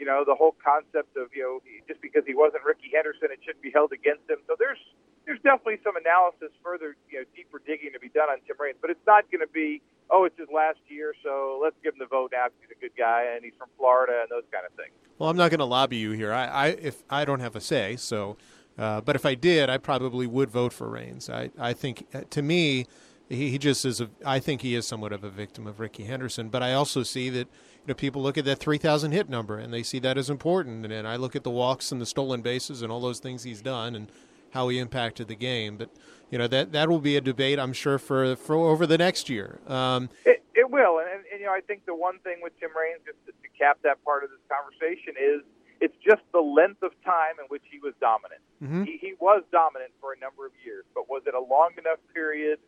you 0.01 0.07
know 0.07 0.25
the 0.25 0.35
whole 0.35 0.57
concept 0.65 1.13
of 1.21 1.29
you 1.37 1.45
know 1.45 1.61
just 1.87 2.01
because 2.01 2.25
he 2.27 2.33
wasn't 2.35 2.65
Rickey 2.65 2.89
Henderson, 2.89 3.29
it 3.29 3.39
shouldn't 3.45 3.63
be 3.63 3.71
held 3.71 3.93
against 3.93 4.25
him. 4.25 4.41
So 4.49 4.57
there's 4.59 4.81
there's 5.29 5.41
definitely 5.45 5.81
some 5.85 5.97
analysis, 5.97 6.57
further 6.65 6.97
you 7.13 7.21
know 7.21 7.25
deeper 7.37 7.61
digging 7.61 7.93
to 7.93 8.01
be 8.01 8.09
done 8.09 8.33
on 8.33 8.41
Tim 8.49 8.57
Raines, 8.57 8.81
but 8.81 8.89
it's 8.89 9.05
not 9.07 9.29
going 9.29 9.45
to 9.45 9.53
be 9.53 9.85
oh 10.09 10.25
it's 10.25 10.39
his 10.41 10.49
last 10.49 10.81
year, 10.89 11.13
so 11.21 11.61
let's 11.61 11.77
give 11.85 11.93
him 11.95 12.01
the 12.01 12.09
vote 12.09 12.33
now 12.33 12.49
because 12.49 12.65
he's 12.65 12.73
a 12.73 12.81
good 12.81 12.97
guy 12.97 13.29
and 13.37 13.45
he's 13.45 13.55
from 13.61 13.69
Florida 13.77 14.25
and 14.25 14.33
those 14.33 14.49
kind 14.49 14.65
of 14.65 14.73
things. 14.73 14.97
Well, 15.21 15.29
I'm 15.29 15.37
not 15.37 15.53
going 15.53 15.61
to 15.61 15.69
lobby 15.69 16.01
you 16.01 16.17
here. 16.17 16.33
I, 16.33 16.47
I 16.49 16.67
if 16.81 17.05
I 17.13 17.29
don't 17.29 17.41
have 17.45 17.55
a 17.55 17.61
say, 17.61 17.97
so. 18.01 18.41
Uh, 18.77 19.01
but 19.01 19.15
if 19.15 19.25
I 19.25 19.37
did, 19.37 19.71
I 19.71 19.79
probably 19.79 20.27
would 20.27 20.51
vote 20.51 20.73
for 20.73 20.89
Raines. 20.89 21.31
I, 21.31 21.51
I 21.57 21.75
think, 21.75 22.09
uh, 22.13 22.23
to 22.31 22.43
me, 22.43 22.87
he, 23.29 23.51
he 23.51 23.59
just 23.59 23.85
is. 23.85 24.01
A, 24.01 24.11
I 24.25 24.39
think 24.39 24.63
he 24.63 24.75
is 24.75 24.87
somewhat 24.87 25.13
of 25.13 25.25
a 25.25 25.31
victim 25.31 25.67
of 25.67 25.81
Rickey 25.81 26.05
Henderson. 26.05 26.49
But 26.49 26.63
I 26.63 26.73
also 26.73 27.03
see 27.03 27.31
that 27.31 27.49
you 27.49 27.89
know 27.89 27.95
people 27.95 28.23
look 28.23 28.39
at 28.39 28.45
that 28.45 28.59
3,000 28.59 29.13
hit 29.13 29.29
number 29.29 29.59
and 29.59 29.73
they 29.73 29.83
see 29.83 29.99
that 30.01 30.19
as 30.19 30.31
important. 30.31 30.85
And, 30.85 30.93
and 30.93 31.09
I 31.09 31.17
look 31.17 31.35
at 31.35 31.45
the 31.45 31.51
walks 31.51 31.93
and 31.93 32.01
the 32.01 32.07
stolen 32.07 32.43
bases 32.43 32.83
and 32.83 32.93
all 32.93 33.01
those 33.01 33.21
things 33.21 33.43
he's 33.43 33.63
done 33.63 33.95
and 33.95 34.11
how 34.51 34.69
he 34.69 34.79
impacted 34.79 35.29
the 35.29 35.35
game. 35.35 35.77
But 35.77 35.91
you 36.31 36.39
know 36.39 36.47
that 36.49 36.73
that 36.73 36.89
will 36.89 37.01
be 37.01 37.17
a 37.17 37.21
debate, 37.21 37.59
I'm 37.59 37.73
sure, 37.73 37.99
for 37.99 38.37
for 38.37 38.57
over 38.57 38.87
the 38.87 38.99
next 38.99 39.29
year. 39.29 39.61
Um, 39.67 40.11
it, 40.25 40.43
it 40.55 40.71
will, 40.71 40.99
and, 40.99 41.09
and 41.33 41.41
you 41.41 41.47
know 41.47 41.53
I 41.53 41.61
think 41.61 41.87
the 41.87 41.95
one 41.95 42.19
thing 42.21 42.41
with 42.43 42.59
Tim 42.61 42.71
Raines, 42.77 43.01
just 43.05 43.19
to, 43.27 43.33
to 43.33 43.49
cap 43.59 43.79
that 43.85 44.03
part 44.05 44.25
of 44.25 44.31
this 44.31 44.41
conversation, 44.49 45.15
is 45.21 45.43
it's 45.81 45.95
just 46.05 46.23
the 46.33 46.41
length 46.41 46.83
of 46.83 46.93
time 47.05 47.37
in 47.39 47.47
which 47.49 47.63
he 47.71 47.79
was 47.79 47.93
dominant. 48.01 48.41
Mm-hmm. 48.63 48.85
He, 48.85 48.99
he 49.01 49.13
was 49.21 49.43
dominant 49.53 49.93
for 50.01 50.13
a 50.13 50.19
number 50.19 50.47
of 50.47 50.53
years, 50.65 50.85
but 50.95 51.09
was 51.09 51.23
it 51.27 51.35
a 51.35 51.41
long 51.41 51.73
enough 51.77 51.99
period? 52.15 52.59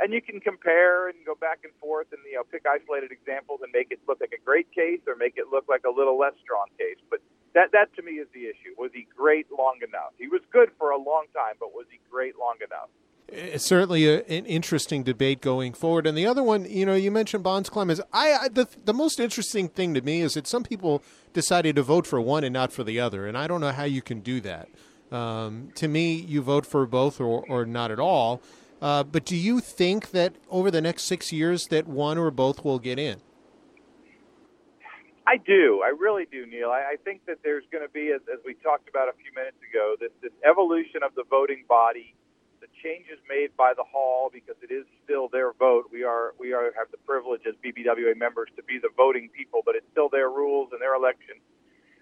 And 0.00 0.12
you 0.12 0.22
can 0.22 0.40
compare 0.40 1.08
and 1.08 1.18
go 1.26 1.34
back 1.34 1.60
and 1.64 1.72
forth 1.80 2.06
and 2.12 2.20
you 2.30 2.36
know 2.36 2.44
pick 2.44 2.64
isolated 2.66 3.10
examples 3.10 3.60
and 3.62 3.72
make 3.72 3.88
it 3.90 3.98
look 4.06 4.20
like 4.20 4.32
a 4.32 4.44
great 4.44 4.70
case 4.72 5.00
or 5.06 5.16
make 5.16 5.34
it 5.36 5.46
look 5.50 5.64
like 5.68 5.82
a 5.84 5.90
little 5.90 6.18
less 6.18 6.34
strong 6.42 6.66
case. 6.78 6.98
But 7.10 7.20
that 7.54 7.72
that 7.72 7.94
to 7.96 8.02
me 8.02 8.12
is 8.12 8.28
the 8.32 8.46
issue. 8.46 8.78
Was 8.78 8.90
he 8.94 9.06
great 9.16 9.46
long 9.50 9.78
enough? 9.86 10.14
He 10.18 10.28
was 10.28 10.40
good 10.52 10.70
for 10.78 10.90
a 10.90 10.98
long 10.98 11.26
time, 11.34 11.54
but 11.58 11.74
was 11.74 11.86
he 11.90 11.98
great 12.10 12.38
long 12.38 12.56
enough? 12.64 12.88
It's 13.30 13.66
certainly 13.66 14.06
a, 14.08 14.20
an 14.22 14.46
interesting 14.46 15.02
debate 15.02 15.42
going 15.42 15.74
forward. 15.74 16.06
And 16.06 16.16
the 16.16 16.26
other 16.26 16.42
one, 16.42 16.64
you 16.64 16.86
know, 16.86 16.94
you 16.94 17.10
mentioned 17.10 17.42
Bonds 17.42 17.68
Clemens. 17.68 18.00
I, 18.12 18.32
I 18.32 18.48
the 18.48 18.68
the 18.84 18.94
most 18.94 19.20
interesting 19.20 19.68
thing 19.68 19.94
to 19.94 20.00
me 20.00 20.20
is 20.22 20.34
that 20.34 20.46
some 20.46 20.62
people 20.62 21.02
decided 21.32 21.76
to 21.76 21.82
vote 21.82 22.06
for 22.06 22.20
one 22.20 22.44
and 22.44 22.52
not 22.52 22.72
for 22.72 22.84
the 22.84 23.00
other, 23.00 23.26
and 23.26 23.36
I 23.36 23.46
don't 23.46 23.60
know 23.60 23.72
how 23.72 23.84
you 23.84 24.00
can 24.00 24.20
do 24.20 24.40
that. 24.42 24.68
Um, 25.10 25.70
to 25.76 25.88
me, 25.88 26.14
you 26.14 26.42
vote 26.42 26.66
for 26.66 26.86
both 26.86 27.20
or, 27.20 27.44
or 27.48 27.64
not 27.64 27.90
at 27.90 27.98
all. 27.98 28.42
Uh, 28.80 29.02
but 29.02 29.24
do 29.24 29.36
you 29.36 29.60
think 29.60 30.10
that 30.10 30.36
over 30.50 30.70
the 30.70 30.80
next 30.80 31.04
six 31.04 31.32
years 31.32 31.66
that 31.68 31.86
one 31.86 32.18
or 32.18 32.30
both 32.30 32.64
will 32.64 32.78
get 32.78 32.98
in? 32.98 33.20
I 35.26 35.36
do. 35.36 35.82
I 35.84 35.88
really 35.88 36.26
do, 36.30 36.46
Neil. 36.46 36.70
I, 36.70 36.94
I 36.94 36.96
think 37.04 37.26
that 37.26 37.38
there's 37.44 37.64
going 37.70 37.84
to 37.84 37.92
be, 37.92 38.12
as, 38.16 38.22
as 38.32 38.38
we 38.46 38.54
talked 38.54 38.88
about 38.88 39.08
a 39.08 39.12
few 39.20 39.30
minutes 39.36 39.58
ago, 39.68 39.94
this, 40.00 40.08
this 40.22 40.32
evolution 40.48 41.02
of 41.04 41.14
the 41.14 41.24
voting 41.28 41.64
body, 41.68 42.14
the 42.60 42.66
changes 42.82 43.18
made 43.28 43.54
by 43.56 43.74
the 43.76 43.84
hall 43.84 44.30
because 44.32 44.56
it 44.62 44.72
is 44.72 44.86
still 45.04 45.28
their 45.28 45.52
vote. 45.52 45.90
We 45.92 46.02
are 46.02 46.32
we 46.38 46.52
are 46.54 46.72
have 46.76 46.90
the 46.90 46.98
privilege 47.04 47.42
as 47.46 47.54
BBWA 47.60 48.16
members 48.16 48.48
to 48.56 48.62
be 48.62 48.78
the 48.80 48.88
voting 48.96 49.28
people, 49.36 49.60
but 49.64 49.76
it's 49.76 49.86
still 49.92 50.08
their 50.08 50.30
rules 50.30 50.70
and 50.72 50.80
their 50.80 50.94
election. 50.94 51.36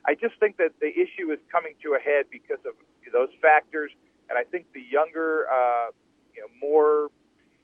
I 0.06 0.14
just 0.14 0.38
think 0.38 0.56
that 0.58 0.78
the 0.80 0.88
issue 0.94 1.32
is 1.32 1.40
coming 1.50 1.74
to 1.82 1.98
a 1.98 2.00
head 2.00 2.26
because 2.30 2.62
of 2.64 2.74
those 3.12 3.34
factors, 3.42 3.90
and 4.30 4.38
I 4.38 4.44
think 4.44 4.66
the 4.72 4.82
younger, 4.82 5.46
uh, 5.50 5.90
you 6.36 6.42
know, 6.42 6.48
more 6.60 7.10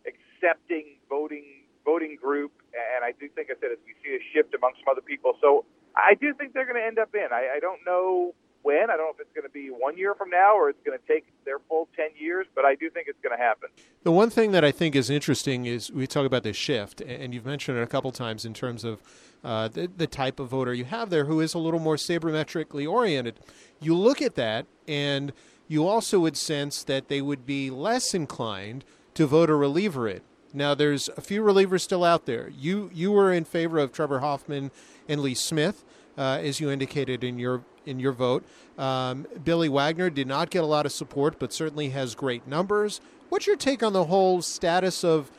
accepting 0.06 0.96
voting 1.08 1.44
voting 1.84 2.16
group, 2.16 2.52
and 2.72 3.04
I 3.04 3.12
do 3.12 3.28
think 3.28 3.50
I 3.50 3.54
said 3.60 3.72
as 3.72 3.78
we 3.84 3.94
see 4.02 4.16
a 4.16 4.22
shift 4.32 4.54
among 4.54 4.72
some 4.78 4.90
other 4.90 5.02
people. 5.02 5.34
So 5.40 5.64
I 5.96 6.14
do 6.14 6.32
think 6.34 6.54
they're 6.54 6.64
going 6.64 6.80
to 6.80 6.86
end 6.86 6.98
up 6.98 7.14
in. 7.14 7.28
I, 7.32 7.56
I 7.56 7.60
don't 7.60 7.80
know 7.84 8.34
when. 8.62 8.90
I 8.90 8.96
don't 8.96 9.06
know 9.06 9.12
if 9.14 9.20
it's 9.20 9.34
going 9.34 9.46
to 9.46 9.52
be 9.52 9.68
one 9.68 9.98
year 9.98 10.14
from 10.14 10.30
now 10.30 10.56
or 10.56 10.70
it's 10.70 10.82
going 10.84 10.98
to 10.98 11.06
take 11.06 11.26
their 11.44 11.58
full 11.68 11.88
10 11.96 12.10
years, 12.16 12.46
but 12.54 12.64
I 12.64 12.74
do 12.74 12.88
think 12.90 13.08
it's 13.08 13.18
going 13.22 13.36
to 13.36 13.42
happen. 13.42 13.68
The 14.04 14.12
one 14.12 14.30
thing 14.30 14.52
that 14.52 14.64
I 14.64 14.70
think 14.70 14.94
is 14.94 15.10
interesting 15.10 15.66
is 15.66 15.90
we 15.90 16.06
talk 16.06 16.24
about 16.24 16.42
this 16.42 16.56
shift, 16.56 17.00
and 17.00 17.34
you've 17.34 17.46
mentioned 17.46 17.78
it 17.78 17.82
a 17.82 17.86
couple 17.86 18.12
times 18.12 18.44
in 18.44 18.54
terms 18.54 18.84
of 18.84 19.02
uh, 19.44 19.68
the, 19.68 19.90
the 19.94 20.06
type 20.06 20.38
of 20.38 20.48
voter 20.48 20.72
you 20.72 20.84
have 20.84 21.10
there 21.10 21.24
who 21.24 21.40
is 21.40 21.54
a 21.54 21.58
little 21.58 21.80
more 21.80 21.96
sabermetrically 21.96 22.88
oriented. 22.88 23.40
You 23.80 23.96
look 23.96 24.22
at 24.22 24.36
that, 24.36 24.66
and 24.86 25.32
you 25.72 25.88
also 25.88 26.20
would 26.20 26.36
sense 26.36 26.84
that 26.84 27.08
they 27.08 27.22
would 27.22 27.46
be 27.46 27.70
less 27.70 28.12
inclined 28.12 28.84
to 29.14 29.26
vote 29.26 29.48
a 29.48 29.54
reliever 29.54 30.06
in. 30.06 30.20
Now, 30.52 30.74
there's 30.74 31.08
a 31.16 31.22
few 31.22 31.40
relievers 31.40 31.80
still 31.80 32.04
out 32.04 32.26
there. 32.26 32.50
You 32.50 32.90
you 32.92 33.10
were 33.10 33.32
in 33.32 33.44
favor 33.44 33.78
of 33.78 33.90
Trevor 33.90 34.20
Hoffman 34.20 34.70
and 35.08 35.22
Lee 35.22 35.34
Smith, 35.34 35.82
uh, 36.18 36.38
as 36.42 36.60
you 36.60 36.70
indicated 36.70 37.24
in 37.24 37.38
your 37.38 37.64
in 37.86 37.98
your 37.98 38.12
vote. 38.12 38.44
Um, 38.76 39.26
Billy 39.42 39.70
Wagner 39.70 40.10
did 40.10 40.26
not 40.26 40.50
get 40.50 40.62
a 40.62 40.66
lot 40.66 40.84
of 40.84 40.92
support, 40.92 41.38
but 41.38 41.54
certainly 41.54 41.88
has 41.88 42.14
great 42.14 42.46
numbers. 42.46 43.00
What's 43.30 43.46
your 43.46 43.56
take 43.56 43.82
on 43.82 43.94
the 43.94 44.04
whole 44.04 44.42
status 44.42 45.02
of 45.02 45.30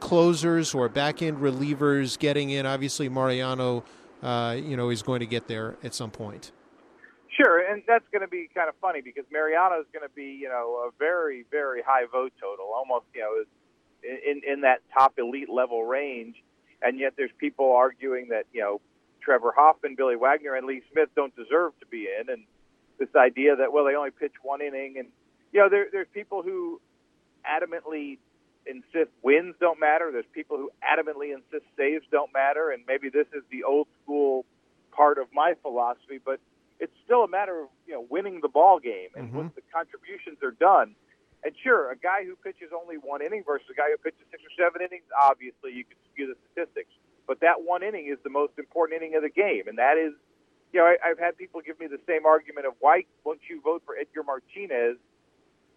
closers 0.00 0.74
or 0.74 0.88
back 0.88 1.20
end 1.20 1.36
relievers 1.36 2.18
getting 2.18 2.48
in? 2.48 2.64
Obviously, 2.64 3.10
Mariano, 3.10 3.84
uh, 4.22 4.56
you 4.58 4.74
know, 4.74 4.88
is 4.88 5.02
going 5.02 5.20
to 5.20 5.26
get 5.26 5.48
there 5.48 5.76
at 5.84 5.94
some 5.94 6.10
point. 6.10 6.50
Sure, 7.42 7.58
and 7.58 7.82
that's 7.86 8.04
going 8.12 8.22
to 8.22 8.28
be 8.28 8.48
kind 8.54 8.68
of 8.68 8.74
funny 8.80 9.00
because 9.00 9.24
Mariano 9.32 9.80
is 9.80 9.86
going 9.92 10.06
to 10.06 10.14
be, 10.14 10.38
you 10.40 10.48
know, 10.48 10.86
a 10.86 10.90
very, 10.98 11.44
very 11.50 11.82
high 11.82 12.04
vote 12.10 12.32
total, 12.40 12.70
almost, 12.74 13.06
you 13.14 13.20
know, 13.20 13.44
in 14.02 14.42
in 14.46 14.60
that 14.62 14.80
top 14.92 15.14
elite 15.18 15.48
level 15.48 15.84
range, 15.84 16.36
and 16.82 16.98
yet 16.98 17.14
there's 17.16 17.30
people 17.38 17.72
arguing 17.72 18.28
that 18.28 18.44
you 18.52 18.60
know 18.60 18.80
Trevor 19.20 19.52
Hoffman, 19.56 19.94
Billy 19.96 20.16
Wagner, 20.16 20.54
and 20.54 20.66
Lee 20.66 20.82
Smith 20.92 21.08
don't 21.14 21.34
deserve 21.36 21.72
to 21.80 21.86
be 21.86 22.08
in, 22.08 22.28
and 22.28 22.44
this 22.98 23.08
idea 23.16 23.56
that 23.56 23.72
well 23.72 23.84
they 23.84 23.94
only 23.94 24.10
pitch 24.10 24.34
one 24.42 24.60
inning, 24.60 24.96
and 24.98 25.08
you 25.52 25.60
know 25.60 25.68
there 25.68 25.86
there's 25.92 26.08
people 26.12 26.42
who 26.42 26.80
adamantly 27.46 28.18
insist 28.66 29.10
wins 29.22 29.54
don't 29.60 29.80
matter. 29.80 30.10
There's 30.12 30.24
people 30.32 30.56
who 30.56 30.70
adamantly 30.82 31.32
insist 31.32 31.64
saves 31.76 32.04
don't 32.10 32.32
matter, 32.32 32.70
and 32.70 32.82
maybe 32.86 33.08
this 33.08 33.26
is 33.34 33.42
the 33.50 33.64
old 33.64 33.86
school 34.02 34.44
part 34.92 35.18
of 35.18 35.26
my 35.32 35.54
philosophy, 35.62 36.18
but 36.24 36.40
it's 36.82 36.98
still 37.06 37.22
a 37.22 37.30
matter 37.30 37.62
of 37.62 37.68
you 37.86 37.94
know 37.94 38.04
winning 38.10 38.42
the 38.42 38.50
ball 38.50 38.82
game 38.82 39.14
and 39.14 39.30
mm-hmm. 39.30 39.46
once 39.46 39.52
the 39.54 39.62
contributions 39.70 40.42
are 40.42 40.50
done. 40.58 40.98
And 41.46 41.54
sure, 41.62 41.90
a 41.90 41.98
guy 41.98 42.22
who 42.26 42.34
pitches 42.36 42.70
only 42.70 42.98
one 42.98 43.22
inning 43.22 43.42
versus 43.46 43.66
a 43.70 43.74
guy 43.74 43.90
who 43.90 43.98
pitches 43.98 44.22
six 44.30 44.42
or 44.42 44.52
seven 44.54 44.82
innings, 44.82 45.06
obviously 45.14 45.74
you 45.74 45.82
could 45.82 45.98
skew 46.10 46.26
the 46.30 46.38
statistics. 46.42 46.90
But 47.26 47.40
that 47.40 47.62
one 47.62 47.82
inning 47.82 48.06
is 48.10 48.18
the 48.22 48.30
most 48.30 48.58
important 48.58 48.98
inning 48.98 49.14
of 49.14 49.22
the 49.22 49.30
game, 49.30 49.66
and 49.66 49.78
that 49.78 49.98
is, 49.98 50.14
you 50.74 50.78
know, 50.78 50.86
I, 50.86 50.98
I've 51.02 51.18
had 51.18 51.38
people 51.38 51.62
give 51.62 51.78
me 51.78 51.86
the 51.86 52.02
same 52.06 52.26
argument 52.26 52.66
of 52.66 52.74
why 52.78 53.06
won't 53.22 53.42
you 53.50 53.62
vote 53.62 53.82
for 53.86 53.94
Edgar 53.98 54.22
Martinez, 54.22 54.98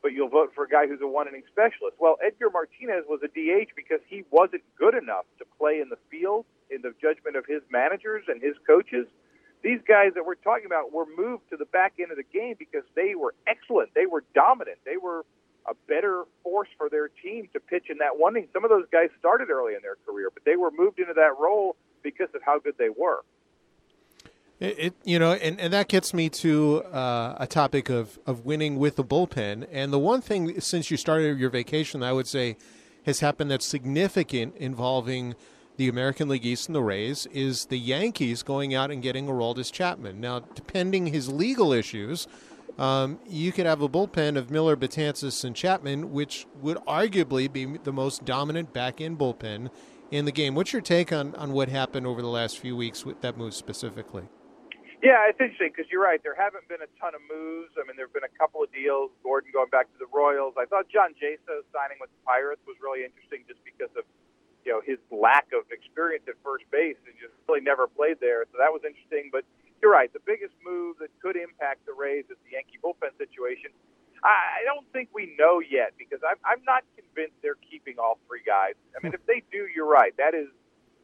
but 0.02 0.14
you'll 0.14 0.30
vote 0.30 0.54
for 0.54 0.66
a 0.66 0.70
guy 0.70 0.86
who's 0.86 1.02
a 1.02 1.10
one 1.10 1.28
inning 1.30 1.46
specialist. 1.50 1.98
Well, 1.98 2.18
Edgar 2.22 2.50
Martinez 2.54 3.06
was 3.10 3.22
a 3.26 3.30
DH 3.30 3.74
because 3.74 4.02
he 4.06 4.22
wasn't 4.30 4.62
good 4.78 4.94
enough 4.94 5.26
to 5.38 5.46
play 5.58 5.82
in 5.82 5.90
the 5.90 6.02
field 6.10 6.46
in 6.70 6.82
the 6.82 6.94
judgment 7.02 7.38
of 7.38 7.46
his 7.46 7.62
managers 7.70 8.26
and 8.28 8.42
his 8.42 8.54
coaches. 8.66 9.06
These 9.66 9.82
guys 9.88 10.12
that 10.14 10.28
we're 10.28 10.36
talking 10.36 10.68
about 10.68 10.94
were 10.94 11.08
moved 11.18 11.50
to 11.50 11.58
the 11.58 11.66
back 11.66 11.94
end 12.00 12.12
of 12.12 12.18
the 12.18 12.24
game 12.32 12.54
because 12.60 12.84
they 12.96 13.16
were 13.16 13.34
excellent. 13.48 13.96
They 13.96 14.06
were 14.06 14.24
dominant. 14.36 14.78
They 14.86 14.98
were 14.98 15.26
a 15.68 15.74
better 15.88 16.26
force 16.44 16.68
for 16.78 16.88
their 16.88 17.08
team 17.08 17.50
to 17.54 17.60
pitch 17.60 17.86
in 17.90 17.98
that 17.98 18.20
one 18.20 18.38
inning. 18.38 18.48
Some 18.54 18.64
of 18.64 18.70
those 18.70 18.86
guys 18.92 19.10
started 19.18 19.50
early 19.50 19.74
in 19.74 19.82
their 19.82 19.96
career, 20.06 20.30
but 20.32 20.46
they 20.46 20.56
were 20.56 20.70
moved 20.70 21.00
into 21.00 21.14
that 21.16 21.40
role 21.40 21.76
because 22.04 22.28
of 22.36 22.44
how 22.46 22.60
good 22.60 22.76
they 22.78 22.90
were. 22.96 23.22
It, 24.60 24.76
it, 24.78 24.94
you 25.04 25.18
know, 25.18 25.34
and, 25.34 25.60
and 25.60 25.74
that 25.74 25.88
gets 25.88 26.14
me 26.14 26.30
to 26.30 26.84
uh, 26.84 27.34
a 27.40 27.48
topic 27.48 27.90
of, 27.90 28.20
of 28.28 28.46
winning 28.46 28.78
with 28.78 28.98
the 28.98 29.04
bullpen. 29.04 29.68
And 29.72 29.92
the 29.92 29.98
one 29.98 30.22
thing 30.22 30.62
since 30.62 30.92
you 30.92 30.98
started 30.98 31.40
your 31.40 31.50
vacation, 31.50 32.04
I 32.04 32.14
would 32.14 32.28
say, 32.28 32.56
has 33.08 33.20
happened 33.20 33.50
that's 33.50 33.66
significant 33.66 34.56
involving 34.58 35.34
the 35.78 35.90
American 35.90 36.30
League 36.30 36.46
East 36.46 36.68
and 36.68 36.76
the 36.76 36.82
Rays 36.82 37.26
is 37.28 37.66
the 37.66 37.78
Yankees 37.78 38.44
going 38.44 38.74
out 38.74 38.92
and 38.92 39.02
getting 39.02 39.28
Aroldis 39.28 39.72
Chapman. 39.72 40.22
Now, 40.22 40.40
depending 40.40 41.08
his 41.08 41.30
legal 41.30 41.74
issues, 41.74 42.28
um, 42.78 43.20
you 43.28 43.52
could 43.52 43.66
have 43.66 43.82
a 43.82 43.90
bullpen 43.90 44.38
of 44.38 44.52
Miller, 44.52 44.76
Betances, 44.76 45.44
and 45.44 45.56
Chapman, 45.56 46.12
which 46.12 46.46
would 46.62 46.78
arguably 46.88 47.52
be 47.52 47.66
the 47.66 47.94
most 47.94 48.26
dominant 48.26 48.74
back 48.74 49.00
end 49.00 49.18
bullpen 49.18 49.70
in 50.12 50.26
the 50.26 50.32
game. 50.32 50.56
What's 50.56 50.74
your 50.74 50.82
take 50.82 51.12
on, 51.12 51.36
on 51.36 51.52
what 51.52 51.70
happened 51.70 52.06
over 52.06 52.22
the 52.22 52.30
last 52.30 52.60
few 52.60 52.76
weeks 52.76 53.06
with 53.06 53.22
that 53.22 53.38
move 53.38 53.54
specifically? 53.54 54.24
Yeah, 55.04 55.30
it's 55.30 55.40
interesting 55.40 55.70
because 55.76 55.92
you're 55.92 56.02
right. 56.02 56.24
There 56.24 56.36
haven't 56.36 56.68
been 56.68 56.82
a 56.82 56.90
ton 57.00 57.14
of 57.14 57.22
moves. 57.30 57.78
I 57.78 57.86
mean, 57.86 57.96
there 57.96 58.08
have 58.08 58.16
been 58.16 58.26
a 58.26 58.38
couple 58.40 58.64
of 58.64 58.72
deals. 58.74 59.12
Gordon 59.22 59.52
going 59.54 59.70
back 59.70 59.92
to 59.92 59.98
the 60.00 60.10
Royals. 60.10 60.56
I 60.58 60.66
thought 60.66 60.90
John 60.90 61.14
Jaso 61.20 61.62
signing 61.70 62.02
with 62.02 62.10
the 62.10 62.22
Pirates 62.26 62.64
was 62.66 62.76
really 62.82 63.06
interesting 63.06 63.46
just 63.46 63.62
because 63.62 63.92
of 63.94 64.04
you 64.66 64.74
know 64.74 64.82
his 64.82 64.98
lack 65.14 65.48
of 65.54 65.70
experience 65.72 66.26
at 66.28 66.36
first 66.44 66.66
base 66.74 66.98
and 67.06 67.14
just 67.22 67.34
really 67.48 67.62
never 67.62 67.88
played 67.88 68.18
there. 68.20 68.44
So 68.52 68.58
that 68.58 68.74
was 68.74 68.82
interesting. 68.84 69.30
But 69.32 69.46
you're 69.82 69.94
right. 69.94 70.12
The 70.12 70.24
biggest 70.26 70.58
move 70.66 70.98
that 71.00 71.14
could 71.22 71.38
impact 71.38 71.86
the 71.86 71.94
Rays 71.94 72.26
is 72.28 72.38
the 72.44 72.58
Yankee 72.58 72.82
bullpen 72.82 73.14
situation. 73.18 73.70
I 74.26 74.66
don't 74.66 74.90
think 74.90 75.14
we 75.14 75.38
know 75.38 75.62
yet 75.62 75.94
because 76.02 76.18
I'm, 76.26 76.42
I'm 76.42 76.64
not 76.66 76.82
convinced 76.98 77.38
they're 77.46 77.62
keeping 77.62 78.02
all 78.02 78.18
three 78.26 78.42
guys. 78.42 78.74
I 78.98 79.06
mean, 79.06 79.14
hmm. 79.14 79.22
if 79.22 79.26
they 79.30 79.46
do, 79.54 79.70
you're 79.70 79.86
right. 79.86 80.18
That 80.18 80.34
is 80.34 80.50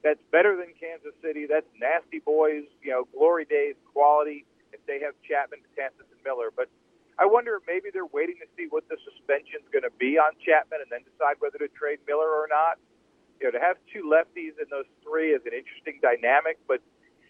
that's 0.01 0.21
better 0.33 0.57
than 0.57 0.73
Kansas 0.73 1.13
City. 1.21 1.45
That's 1.45 1.69
nasty 1.77 2.17
boys, 2.17 2.65
you 2.81 2.89
know, 2.89 3.05
glory 3.13 3.45
days 3.45 3.77
quality. 3.93 4.45
If 4.73 4.81
they 4.89 4.97
have 5.05 5.13
Chapman, 5.21 5.61
Betances, 5.61 6.09
and 6.09 6.21
Miller, 6.25 6.49
but 6.49 6.65
I 7.21 7.29
wonder 7.29 7.53
if 7.59 7.63
maybe 7.69 7.93
they're 7.93 8.09
waiting 8.09 8.41
to 8.41 8.49
see 8.57 8.65
what 8.65 8.89
the 8.89 8.97
suspension 9.05 9.61
is 9.61 9.69
going 9.69 9.85
to 9.85 9.93
be 10.01 10.17
on 10.17 10.33
Chapman 10.41 10.81
and 10.81 10.89
then 10.89 11.05
decide 11.05 11.37
whether 11.37 11.61
to 11.61 11.69
trade 11.77 12.01
Miller 12.09 12.25
or 12.25 12.49
not. 12.49 12.81
You 13.41 13.49
know, 13.49 13.57
to 13.57 13.63
have 13.65 13.81
two 13.89 14.05
lefties 14.05 14.53
in 14.61 14.69
those 14.69 14.85
three 15.01 15.33
is 15.33 15.41
an 15.49 15.53
interesting 15.57 15.97
dynamic, 15.97 16.61
but 16.69 16.77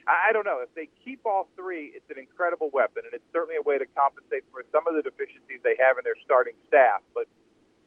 I 0.04 0.36
don't 0.36 0.44
know 0.44 0.60
if 0.60 0.68
they 0.76 0.92
keep 1.08 1.24
all 1.24 1.48
three. 1.56 1.96
It's 1.96 2.10
an 2.12 2.20
incredible 2.20 2.70
weapon, 2.74 3.08
and 3.08 3.14
it's 3.16 3.24
certainly 3.32 3.56
a 3.56 3.64
way 3.64 3.80
to 3.80 3.88
compensate 3.96 4.44
for 4.52 4.68
some 4.76 4.84
of 4.92 5.00
the 5.00 5.02
deficiencies 5.08 5.64
they 5.64 5.80
have 5.80 5.96
in 5.96 6.04
their 6.04 6.20
starting 6.20 6.60
staff. 6.68 7.00
But 7.16 7.32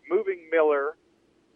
moving 0.08 0.48
Miller 0.48 0.96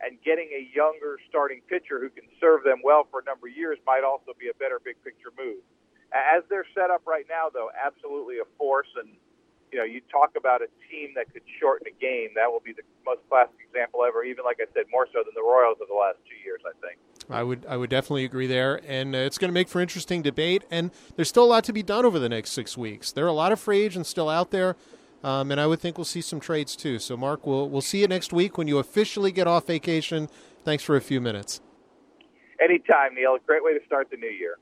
and 0.05 0.21
getting 0.21 0.53
a 0.53 0.69
younger 0.75 1.17
starting 1.29 1.65
pitcher 1.73 1.99
who 2.05 2.13
can 2.13 2.29
serve 2.37 2.63
them 2.69 2.85
well 2.85 3.09
for 3.11 3.21
a 3.21 3.25
number 3.25 3.49
of 3.49 3.57
years 3.57 3.81
might 3.89 4.05
also 4.05 4.37
be 4.37 4.53
a 4.53 4.57
better 4.61 4.77
big 4.77 5.01
picture 5.03 5.33
move. 5.41 5.65
As 6.13 6.45
they're 6.53 6.69
set 6.77 6.91
up 6.93 7.03
right 7.09 7.27
now, 7.29 7.49
though, 7.49 7.73
absolutely 7.73 8.39
a 8.39 8.49
force. 8.61 8.89
And 9.01 9.17
you 9.73 9.79
know, 9.79 9.85
you 9.85 10.01
talk 10.11 10.33
about 10.37 10.63
a 10.63 10.69
team 10.91 11.13
that 11.17 11.33
could 11.33 11.43
shorten 11.61 11.87
a 11.87 12.01
game. 12.01 12.31
That 12.35 12.51
will 12.51 12.63
be 12.65 12.73
the 12.73 12.83
most 13.05 13.21
classic 13.29 13.57
example 13.67 14.05
ever. 14.07 14.25
Even 14.25 14.45
like 14.45 14.59
I 14.61 14.67
said, 14.75 14.85
more 14.91 15.07
so 15.13 15.21
than 15.25 15.35
the 15.35 15.43
Royals 15.43 15.79
of 15.81 15.89
the 15.89 15.95
last 15.95 16.19
two 16.29 16.37
years, 16.45 16.61
I 16.67 16.73
think. 16.81 16.99
I 17.31 17.43
would 17.43 17.67
I 17.69 17.77
would 17.77 17.91
definitely 17.91 18.25
agree 18.25 18.47
there, 18.47 18.81
and 18.87 19.15
uh, 19.15 19.19
it's 19.19 19.39
going 19.39 19.51
to 19.51 19.55
make 19.55 19.69
for 19.69 19.81
interesting 19.81 20.23
debate. 20.23 20.65
And 20.71 20.91
there's 21.17 21.29
still 21.29 21.45
a 21.45 21.53
lot 21.53 21.65
to 21.65 21.73
be 21.73 21.83
done 21.83 22.05
over 22.05 22.19
the 22.19 22.29
next 22.29 22.53
six 22.53 22.77
weeks. 22.77 23.13
There 23.13 23.25
are 23.25 23.29
a 23.29 23.33
lot 23.33 23.53
of 23.53 23.61
free 23.61 23.81
agents 23.81 24.09
still 24.09 24.29
out 24.29 24.51
there. 24.51 24.77
Um, 25.25 25.51
and 25.51 25.61
I 25.61 25.67
would 25.67 25.81
think 25.81 25.99
we'll 25.99 26.05
see 26.05 26.21
some 26.21 26.39
trades 26.39 26.77
too. 26.77 27.01
So, 27.01 27.17
Marc, 27.17 27.45
we'll 27.45 27.69
we'll 27.69 27.83
see 27.83 28.01
you 28.01 28.09
next 28.09 28.33
week 28.33 28.57
when 28.57 28.69
you 28.69 28.79
officially 28.79 29.33
get 29.33 29.47
off 29.47 29.67
vacation. 29.67 30.29
Thanks 30.65 30.85
for 30.85 30.97
a 30.97 31.01
few 31.01 31.21
minutes. 31.21 31.61
Anytime, 32.63 33.15
Neil. 33.15 33.37
Great 33.45 33.65
way 33.65 33.77
to 33.77 33.85
start 33.85 34.09
the 34.11 34.17
new 34.17 34.29
year. 34.29 34.59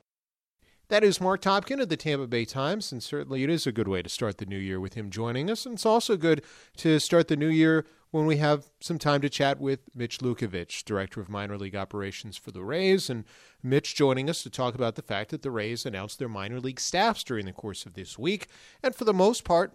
That 0.89 1.03
is 1.03 1.19
Marc 1.19 1.41
Topkin 1.41 1.81
of 1.81 1.89
the 1.89 1.97
Tampa 1.97 2.27
Bay 2.27 2.45
Times, 2.45 2.93
and 2.93 3.03
certainly 3.03 3.43
it 3.43 3.49
is 3.49 3.67
a 3.67 3.73
good 3.73 3.89
way 3.89 4.01
to 4.01 4.07
start 4.07 4.37
the 4.37 4.45
new 4.45 4.57
year 4.57 4.79
with 4.79 4.93
him 4.93 5.09
joining 5.09 5.51
us. 5.51 5.65
And 5.65 5.73
it's 5.73 5.85
also 5.85 6.15
good 6.15 6.41
to 6.77 6.97
start 6.99 7.27
the 7.27 7.35
new 7.35 7.49
year 7.49 7.85
when 8.11 8.25
we 8.25 8.37
have 8.37 8.67
some 8.79 8.97
time 8.97 9.19
to 9.19 9.29
chat 9.29 9.59
with 9.59 9.81
Mitch 9.93 10.19
Lukevics, 10.19 10.85
Director 10.85 11.19
of 11.19 11.27
Minor 11.27 11.57
League 11.57 11.75
Operations 11.75 12.37
for 12.37 12.51
the 12.51 12.63
Rays. 12.63 13.09
And 13.09 13.25
Mitch 13.61 13.95
joining 13.95 14.29
us 14.29 14.43
to 14.43 14.49
talk 14.49 14.75
about 14.75 14.95
the 14.95 15.01
fact 15.01 15.31
that 15.31 15.41
the 15.41 15.51
Rays 15.51 15.85
announced 15.85 16.19
their 16.19 16.29
minor 16.29 16.61
league 16.61 16.79
staffs 16.79 17.25
during 17.25 17.47
the 17.47 17.51
course 17.51 17.85
of 17.85 17.95
this 17.95 18.17
week. 18.17 18.47
And 18.81 18.95
for 18.95 19.03
the 19.03 19.13
most 19.13 19.43
part, 19.43 19.73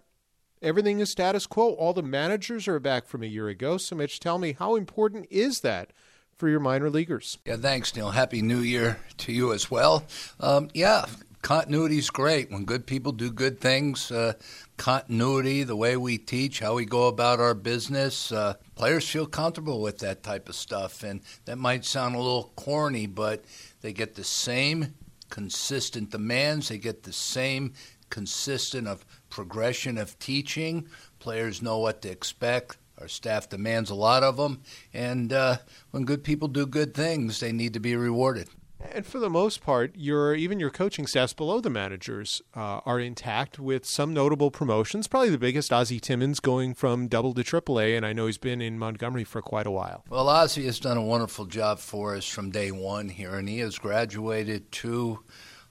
everything 0.63 0.99
is 0.99 1.11
status 1.11 1.45
quo. 1.45 1.73
All 1.73 1.93
the 1.93 2.01
managers 2.01 2.67
are 2.67 2.79
back 2.79 3.05
from 3.05 3.21
a 3.21 3.27
year 3.27 3.49
ago. 3.49 3.77
So, 3.77 3.95
Mitch, 3.95 4.19
tell 4.19 4.39
me, 4.39 4.53
how 4.53 4.75
important 4.75 5.27
is 5.29 5.59
that 5.59 5.93
for 6.37 6.49
your 6.49 6.59
minor 6.59 6.89
leaguers? 6.89 7.37
Yeah, 7.45 7.57
thanks, 7.57 7.95
Neil. 7.95 8.11
Happy 8.11 8.41
New 8.41 8.59
Year 8.59 8.99
to 9.17 9.31
you 9.31 9.53
as 9.53 9.69
well. 9.69 10.05
Um, 10.39 10.69
yeah, 10.73 11.05
continuity 11.41 11.97
is 11.97 12.09
great. 12.09 12.51
When 12.51 12.65
good 12.65 12.85
people 12.87 13.11
do 13.11 13.31
good 13.31 13.59
things, 13.59 14.11
uh, 14.11 14.33
continuity, 14.77 15.63
the 15.63 15.75
way 15.75 15.97
we 15.97 16.17
teach, 16.17 16.59
how 16.59 16.75
we 16.75 16.85
go 16.85 17.07
about 17.07 17.39
our 17.39 17.53
business, 17.53 18.31
uh, 18.31 18.55
players 18.75 19.07
feel 19.07 19.27
comfortable 19.27 19.81
with 19.81 19.99
that 19.99 20.23
type 20.23 20.49
of 20.49 20.55
stuff. 20.55 21.03
And 21.03 21.21
that 21.45 21.57
might 21.57 21.85
sound 21.85 22.15
a 22.15 22.19
little 22.19 22.51
corny, 22.55 23.05
but 23.05 23.43
they 23.81 23.93
get 23.93 24.15
the 24.15 24.23
same 24.23 24.95
consistent 25.29 26.11
demands, 26.11 26.69
they 26.69 26.77
get 26.77 27.03
the 27.03 27.13
same 27.13 27.73
consistent 28.09 28.87
of 28.87 29.05
progression 29.29 29.97
of 29.97 30.17
teaching. 30.19 30.87
Players 31.19 31.61
know 31.61 31.79
what 31.79 32.01
to 32.03 32.09
expect. 32.09 32.77
Our 32.99 33.07
staff 33.07 33.49
demands 33.49 33.89
a 33.89 33.95
lot 33.95 34.23
of 34.23 34.37
them. 34.37 34.61
And 34.93 35.33
uh, 35.33 35.57
when 35.91 36.05
good 36.05 36.23
people 36.23 36.47
do 36.47 36.65
good 36.65 36.93
things, 36.93 37.39
they 37.39 37.51
need 37.51 37.73
to 37.73 37.79
be 37.79 37.95
rewarded. 37.95 38.49
And 38.91 39.05
for 39.05 39.19
the 39.19 39.29
most 39.29 39.63
part, 39.63 39.93
your 39.95 40.35
even 40.35 40.59
your 40.59 40.69
coaching 40.69 41.07
staffs 41.07 41.33
below 41.33 41.61
the 41.61 41.69
managers 41.69 42.41
uh, 42.53 42.81
are 42.85 42.99
intact 42.99 43.57
with 43.57 43.85
some 43.85 44.13
notable 44.13 44.51
promotions. 44.51 45.07
Probably 45.07 45.29
the 45.29 45.37
biggest, 45.37 45.71
Ozzie 45.71 46.01
Timmons 46.01 46.39
going 46.41 46.73
from 46.73 47.07
double 47.07 47.33
to 47.33 47.43
triple 47.43 47.79
A, 47.79 47.95
and 47.95 48.05
I 48.05 48.11
know 48.11 48.25
he's 48.25 48.37
been 48.37 48.61
in 48.61 48.77
Montgomery 48.77 49.23
for 49.23 49.41
quite 49.41 49.65
a 49.65 49.71
while. 49.71 50.03
Well, 50.09 50.27
Ozzie 50.27 50.65
has 50.65 50.79
done 50.79 50.97
a 50.97 51.01
wonderful 51.01 51.45
job 51.45 51.79
for 51.79 52.15
us 52.15 52.27
from 52.27 52.51
day 52.51 52.71
one 52.71 53.07
here, 53.09 53.35
and 53.35 53.47
he 53.47 53.59
has 53.59 53.77
graduated 53.79 54.71
to 54.73 55.19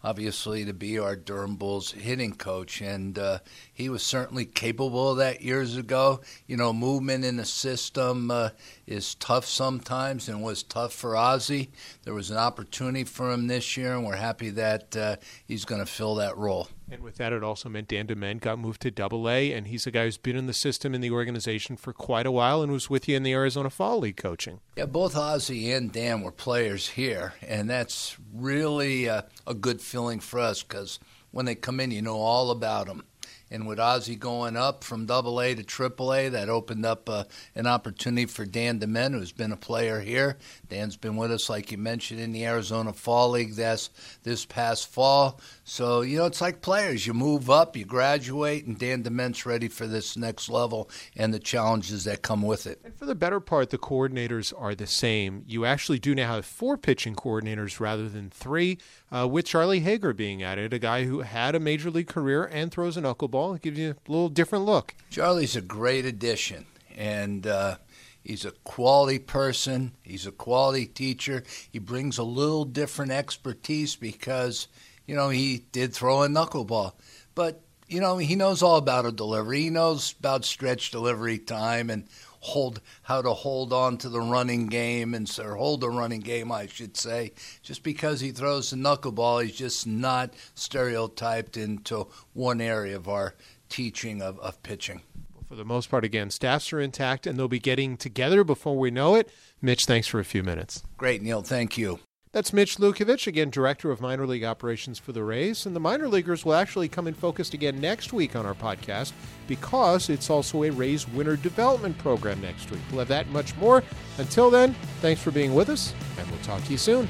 obviously 0.05 0.65
to 0.65 0.73
be 0.73 0.99
our 0.99 1.17
Durham 1.17 1.57
Bulls 1.57 1.93
hitting 1.93 2.35
coach, 2.35 2.81
and 2.81 3.19
uh, 3.19 3.39
he 3.73 3.89
was 3.89 4.03
certainly 4.03 4.45
capable 4.45 5.13
of 5.13 5.19
that 5.19 5.43
years 5.43 5.77
ago. 5.77 6.21
You 6.47 6.57
know, 6.57 6.73
movement 6.73 7.25
in 7.25 7.37
the 7.37 7.45
system 7.45 8.31
uh, 8.31 8.51
is 8.87 9.15
tough 9.15 9.47
sometimes, 9.47 10.29
and 10.29 10.43
was 10.43 10.63
tough 10.63 10.93
for 10.93 11.17
Ozzie. 11.17 11.71
There 12.05 12.15
was 12.15 12.31
an 12.31 12.39
opportunity 12.39 13.05
for 13.05 13.31
him 13.31 13.47
this 13.47 13.77
year, 13.77 13.95
and 13.95 14.05
we're 14.05 14.17
happy 14.17 14.51
that 14.51 14.97
uh, 14.97 15.17
he's 15.47 15.65
going 15.65 15.81
to 15.81 15.91
fill 15.91 16.17
that 16.17 16.37
role. 16.37 16.69
And 16.93 17.03
with 17.03 17.17
that, 17.17 17.33
it 17.33 17.43
also 17.43 17.71
meant 17.71 17.89
Dan 17.89 18.07
DeMent 18.07 18.41
got 18.41 18.59
moved 18.59 18.83
to 18.83 18.91
Double 18.91 19.27
A, 19.27 19.51
and 19.55 19.67
he's 19.67 19.87
a 19.87 19.91
guy 19.91 20.05
who's 20.05 20.19
been 20.19 20.37
in 20.37 20.47
the 20.47 20.53
system 20.53 20.95
in 20.95 21.01
the 21.01 21.11
organization 21.11 21.79
for 21.79 21.95
quite 21.95 22.27
a 22.27 22.31
while 22.31 22.61
and 22.61 22.71
was 22.71 22.91
with 22.91 23.09
you 23.09 23.17
in 23.17 23.23
the 23.23 23.33
Arizona 23.33 23.71
Fall 23.71 24.01
League 24.01 24.19
coaching. 24.19 24.61
Yeah, 24.77 24.85
both 24.85 25.17
Ozzie 25.17 25.73
and 25.73 25.91
Dan 25.91 26.21
were 26.21 26.31
players 26.31 26.91
here, 26.91 27.33
and 27.41 27.71
that's 27.71 28.19
really 28.35 29.09
uh, 29.09 29.23
a 29.47 29.55
good 29.55 29.81
feeling 29.81 30.21
for 30.21 30.39
us 30.39 30.63
because 30.63 30.99
when 31.31 31.47
they 31.47 31.55
come 31.55 31.81
in, 31.81 31.93
you 31.93 32.03
know 32.03 32.17
all 32.17 32.51
about 32.51 32.89
them. 32.89 33.05
And 33.53 33.67
with 33.67 33.79
Ozzie 33.79 34.17
going 34.17 34.57
up 34.57 34.83
from 34.83 35.05
Double 35.05 35.39
A 35.39 35.55
to 35.55 35.63
Triple 35.63 36.15
A, 36.15 36.31
that 36.31 36.49
opened 36.49 36.87
up 36.87 37.07
uh, 37.11 37.25
an 37.55 37.67
opportunity 37.67 38.25
for 38.25 38.47
Dan 38.47 38.81
DeMent, 38.81 39.13
who's 39.13 39.31
been 39.31 39.53
a 39.53 39.59
player 39.59 40.01
here. 40.01 40.39
Dan's 40.71 40.97
been 40.97 41.17
with 41.17 41.31
us, 41.31 41.51
like 41.51 41.71
you 41.71 41.77
mentioned, 41.77 42.19
in 42.19 42.33
the 42.33 42.47
Arizona 42.47 42.95
Fall 42.95 43.29
League 43.29 43.55
this 43.55 43.91
this 44.23 44.47
past 44.47 44.89
fall. 44.89 45.39
So 45.65 46.01
you 46.01 46.17
know, 46.17 46.25
it's 46.25 46.41
like 46.41 46.63
players. 46.63 47.07
You 47.07 47.13
move 47.13 47.51
up, 47.51 47.77
you 47.77 47.85
graduate, 47.85 48.65
and 48.65 48.79
Dan 48.79 49.03
DeMent's 49.03 49.45
ready 49.45 49.69
for 49.69 49.87
this 49.87 50.17
next 50.17 50.49
level 50.49 50.89
and 51.15 51.35
the 51.35 51.39
challenges 51.39 52.05
that 52.05 52.23
come 52.23 52.41
with 52.41 52.67
it. 52.67 52.81
And 52.83 52.97
for 52.97 53.05
the 53.05 53.15
better 53.15 53.39
part, 53.39 53.69
the 53.69 53.77
coordinators 53.77 54.55
are 54.59 54.75
the 54.75 54.87
same. 54.87 55.45
You 55.47 55.67
actually 55.67 55.99
do 55.99 56.15
now 56.15 56.37
have 56.37 56.47
four 56.47 56.79
pitching 56.79 57.15
coordinators 57.15 57.81
rather 57.81 58.09
than 58.09 58.31
three, 58.31 58.79
uh, 59.15 59.29
with 59.29 59.45
Charlie 59.45 59.81
Haeger 59.81 60.15
being 60.15 60.43
added, 60.43 60.73
a 60.73 60.79
guy 60.79 61.05
who 61.05 61.21
had 61.21 61.55
a 61.55 61.61
major 61.61 61.91
league 61.91 62.09
career 62.09 62.45
and 62.45 62.73
throws 62.73 62.97
a 62.97 63.03
knuckleball 63.03 63.42
it 63.51 63.63
gives 63.63 63.79
you 63.79 63.91
a 63.91 64.11
little 64.11 64.29
different 64.29 64.65
look. 64.65 64.95
Charlie's 65.11 65.57
a 65.57 65.61
great 65.61 66.05
addition, 66.05 66.65
and 66.97 67.47
uh, 67.47 67.77
he's 68.23 68.45
a 68.45 68.53
quality 68.65 69.19
person. 69.19 69.93
He's 70.03 70.27
a 70.27 70.33
quality 70.33 70.87
teacher. 70.87 71.43
He 71.71 71.79
brings 71.79 72.19
a 72.19 72.23
little 72.25 72.65
different 72.65 73.13
expertise 73.13 73.97
because, 73.97 74.69
you 75.07 75.15
know, 75.17 75.29
he 75.29 75.65
did 75.73 75.93
throw 75.93 76.23
a 76.23 76.29
knuckleball. 76.29 76.93
But, 77.35 77.61
you 77.89 78.01
know, 78.01 78.19
he 78.19 78.37
knows 78.37 78.63
all 78.63 78.77
about 78.77 79.07
a 79.07 79.13
delivery. 79.13 79.63
He 79.63 79.71
knows 79.71 80.15
about 80.19 80.45
stretch 80.45 80.91
delivery 80.91 81.39
time 81.39 81.91
and 81.91 82.07
hold 82.43 82.81
how 83.03 83.23
to 83.23 83.33
hold 83.33 83.73
on 83.73 83.97
to 83.97 84.09
the 84.09 84.21
running 84.21 84.67
game 84.67 85.15
and 85.15 85.31
or 85.41 85.55
hold 85.55 85.81
the 85.81 85.89
running 85.89 86.21
game, 86.21 86.51
I 86.51 86.67
should 86.67 86.97
say. 86.97 87.33
Just 87.63 87.83
because 87.83 88.21
he 88.21 88.33
throws 88.33 88.71
the 88.71 88.77
knuckleball, 88.77 89.45
he's 89.45 89.57
just 89.57 89.87
not 89.87 90.35
stereotyped 90.55 91.57
into 91.57 92.09
one 92.33 92.61
area 92.61 92.97
of 92.97 93.09
our 93.09 93.35
teaching 93.69 94.21
of, 94.21 94.39
of 94.41 94.63
pitching. 94.63 95.03
For 95.49 95.55
the 95.55 95.65
most 95.65 95.89
part, 95.89 96.05
again, 96.05 96.31
staffs 96.31 96.73
are 96.73 96.81
intact 96.81 97.27
and 97.27 97.39
they'll 97.39 97.47
be 97.47 97.61
getting 97.61 97.97
together 97.97 98.43
before 98.43 98.77
we 98.77 98.91
know 98.91 99.15
it. 99.15 99.31
Mitch, 99.61 99.85
thanks 99.85 100.09
for 100.09 100.19
a 100.19 100.25
few 100.25 100.43
minutes. 100.43 100.83
Great, 100.97 101.23
Neil. 101.23 101.43
Thank 101.43 101.79
you. 101.79 102.01
That's 102.33 102.55
Mitch 102.55 102.77
Lukevics, 102.79 103.27
again, 103.27 103.51
Director 103.51 103.91
of 103.91 104.01
Minor 104.01 104.27
League 104.27 104.43
Operations 104.43 104.99
for 104.99 105.13
the 105.13 105.23
Rays. 105.23 105.67
And 105.67 105.77
the 105.77 105.81
minor 105.81 106.09
leaguers 106.09 106.47
will 106.47 106.55
actually 106.55 106.89
come 106.89 107.07
in 107.07 107.13
focused 107.13 107.53
again 107.53 107.79
next 107.79 108.15
week 108.15 108.35
on 108.35 108.47
our 108.47 108.55
podcast 108.55 109.13
because 109.47 110.09
it's 110.09 110.31
also 110.31 110.63
a 110.63 110.71
Rays 110.71 111.07
Winter 111.07 111.37
Development 111.37 111.97
Program 111.99 112.41
next 112.41 112.71
week. 112.71 112.81
We'll 112.91 113.01
have 113.01 113.09
that 113.09 113.29
much 113.29 113.55
more. 113.59 113.83
Until 114.17 114.51
then, 114.51 114.73
thanks 115.03 115.21
for 115.21 115.31
being 115.31 115.53
with 115.53 115.69
us, 115.69 115.93
and 116.19 116.27
we'll 116.31 116.41
talk 116.41 116.65
to 116.65 116.71
you 116.71 116.79
soon. 116.79 117.07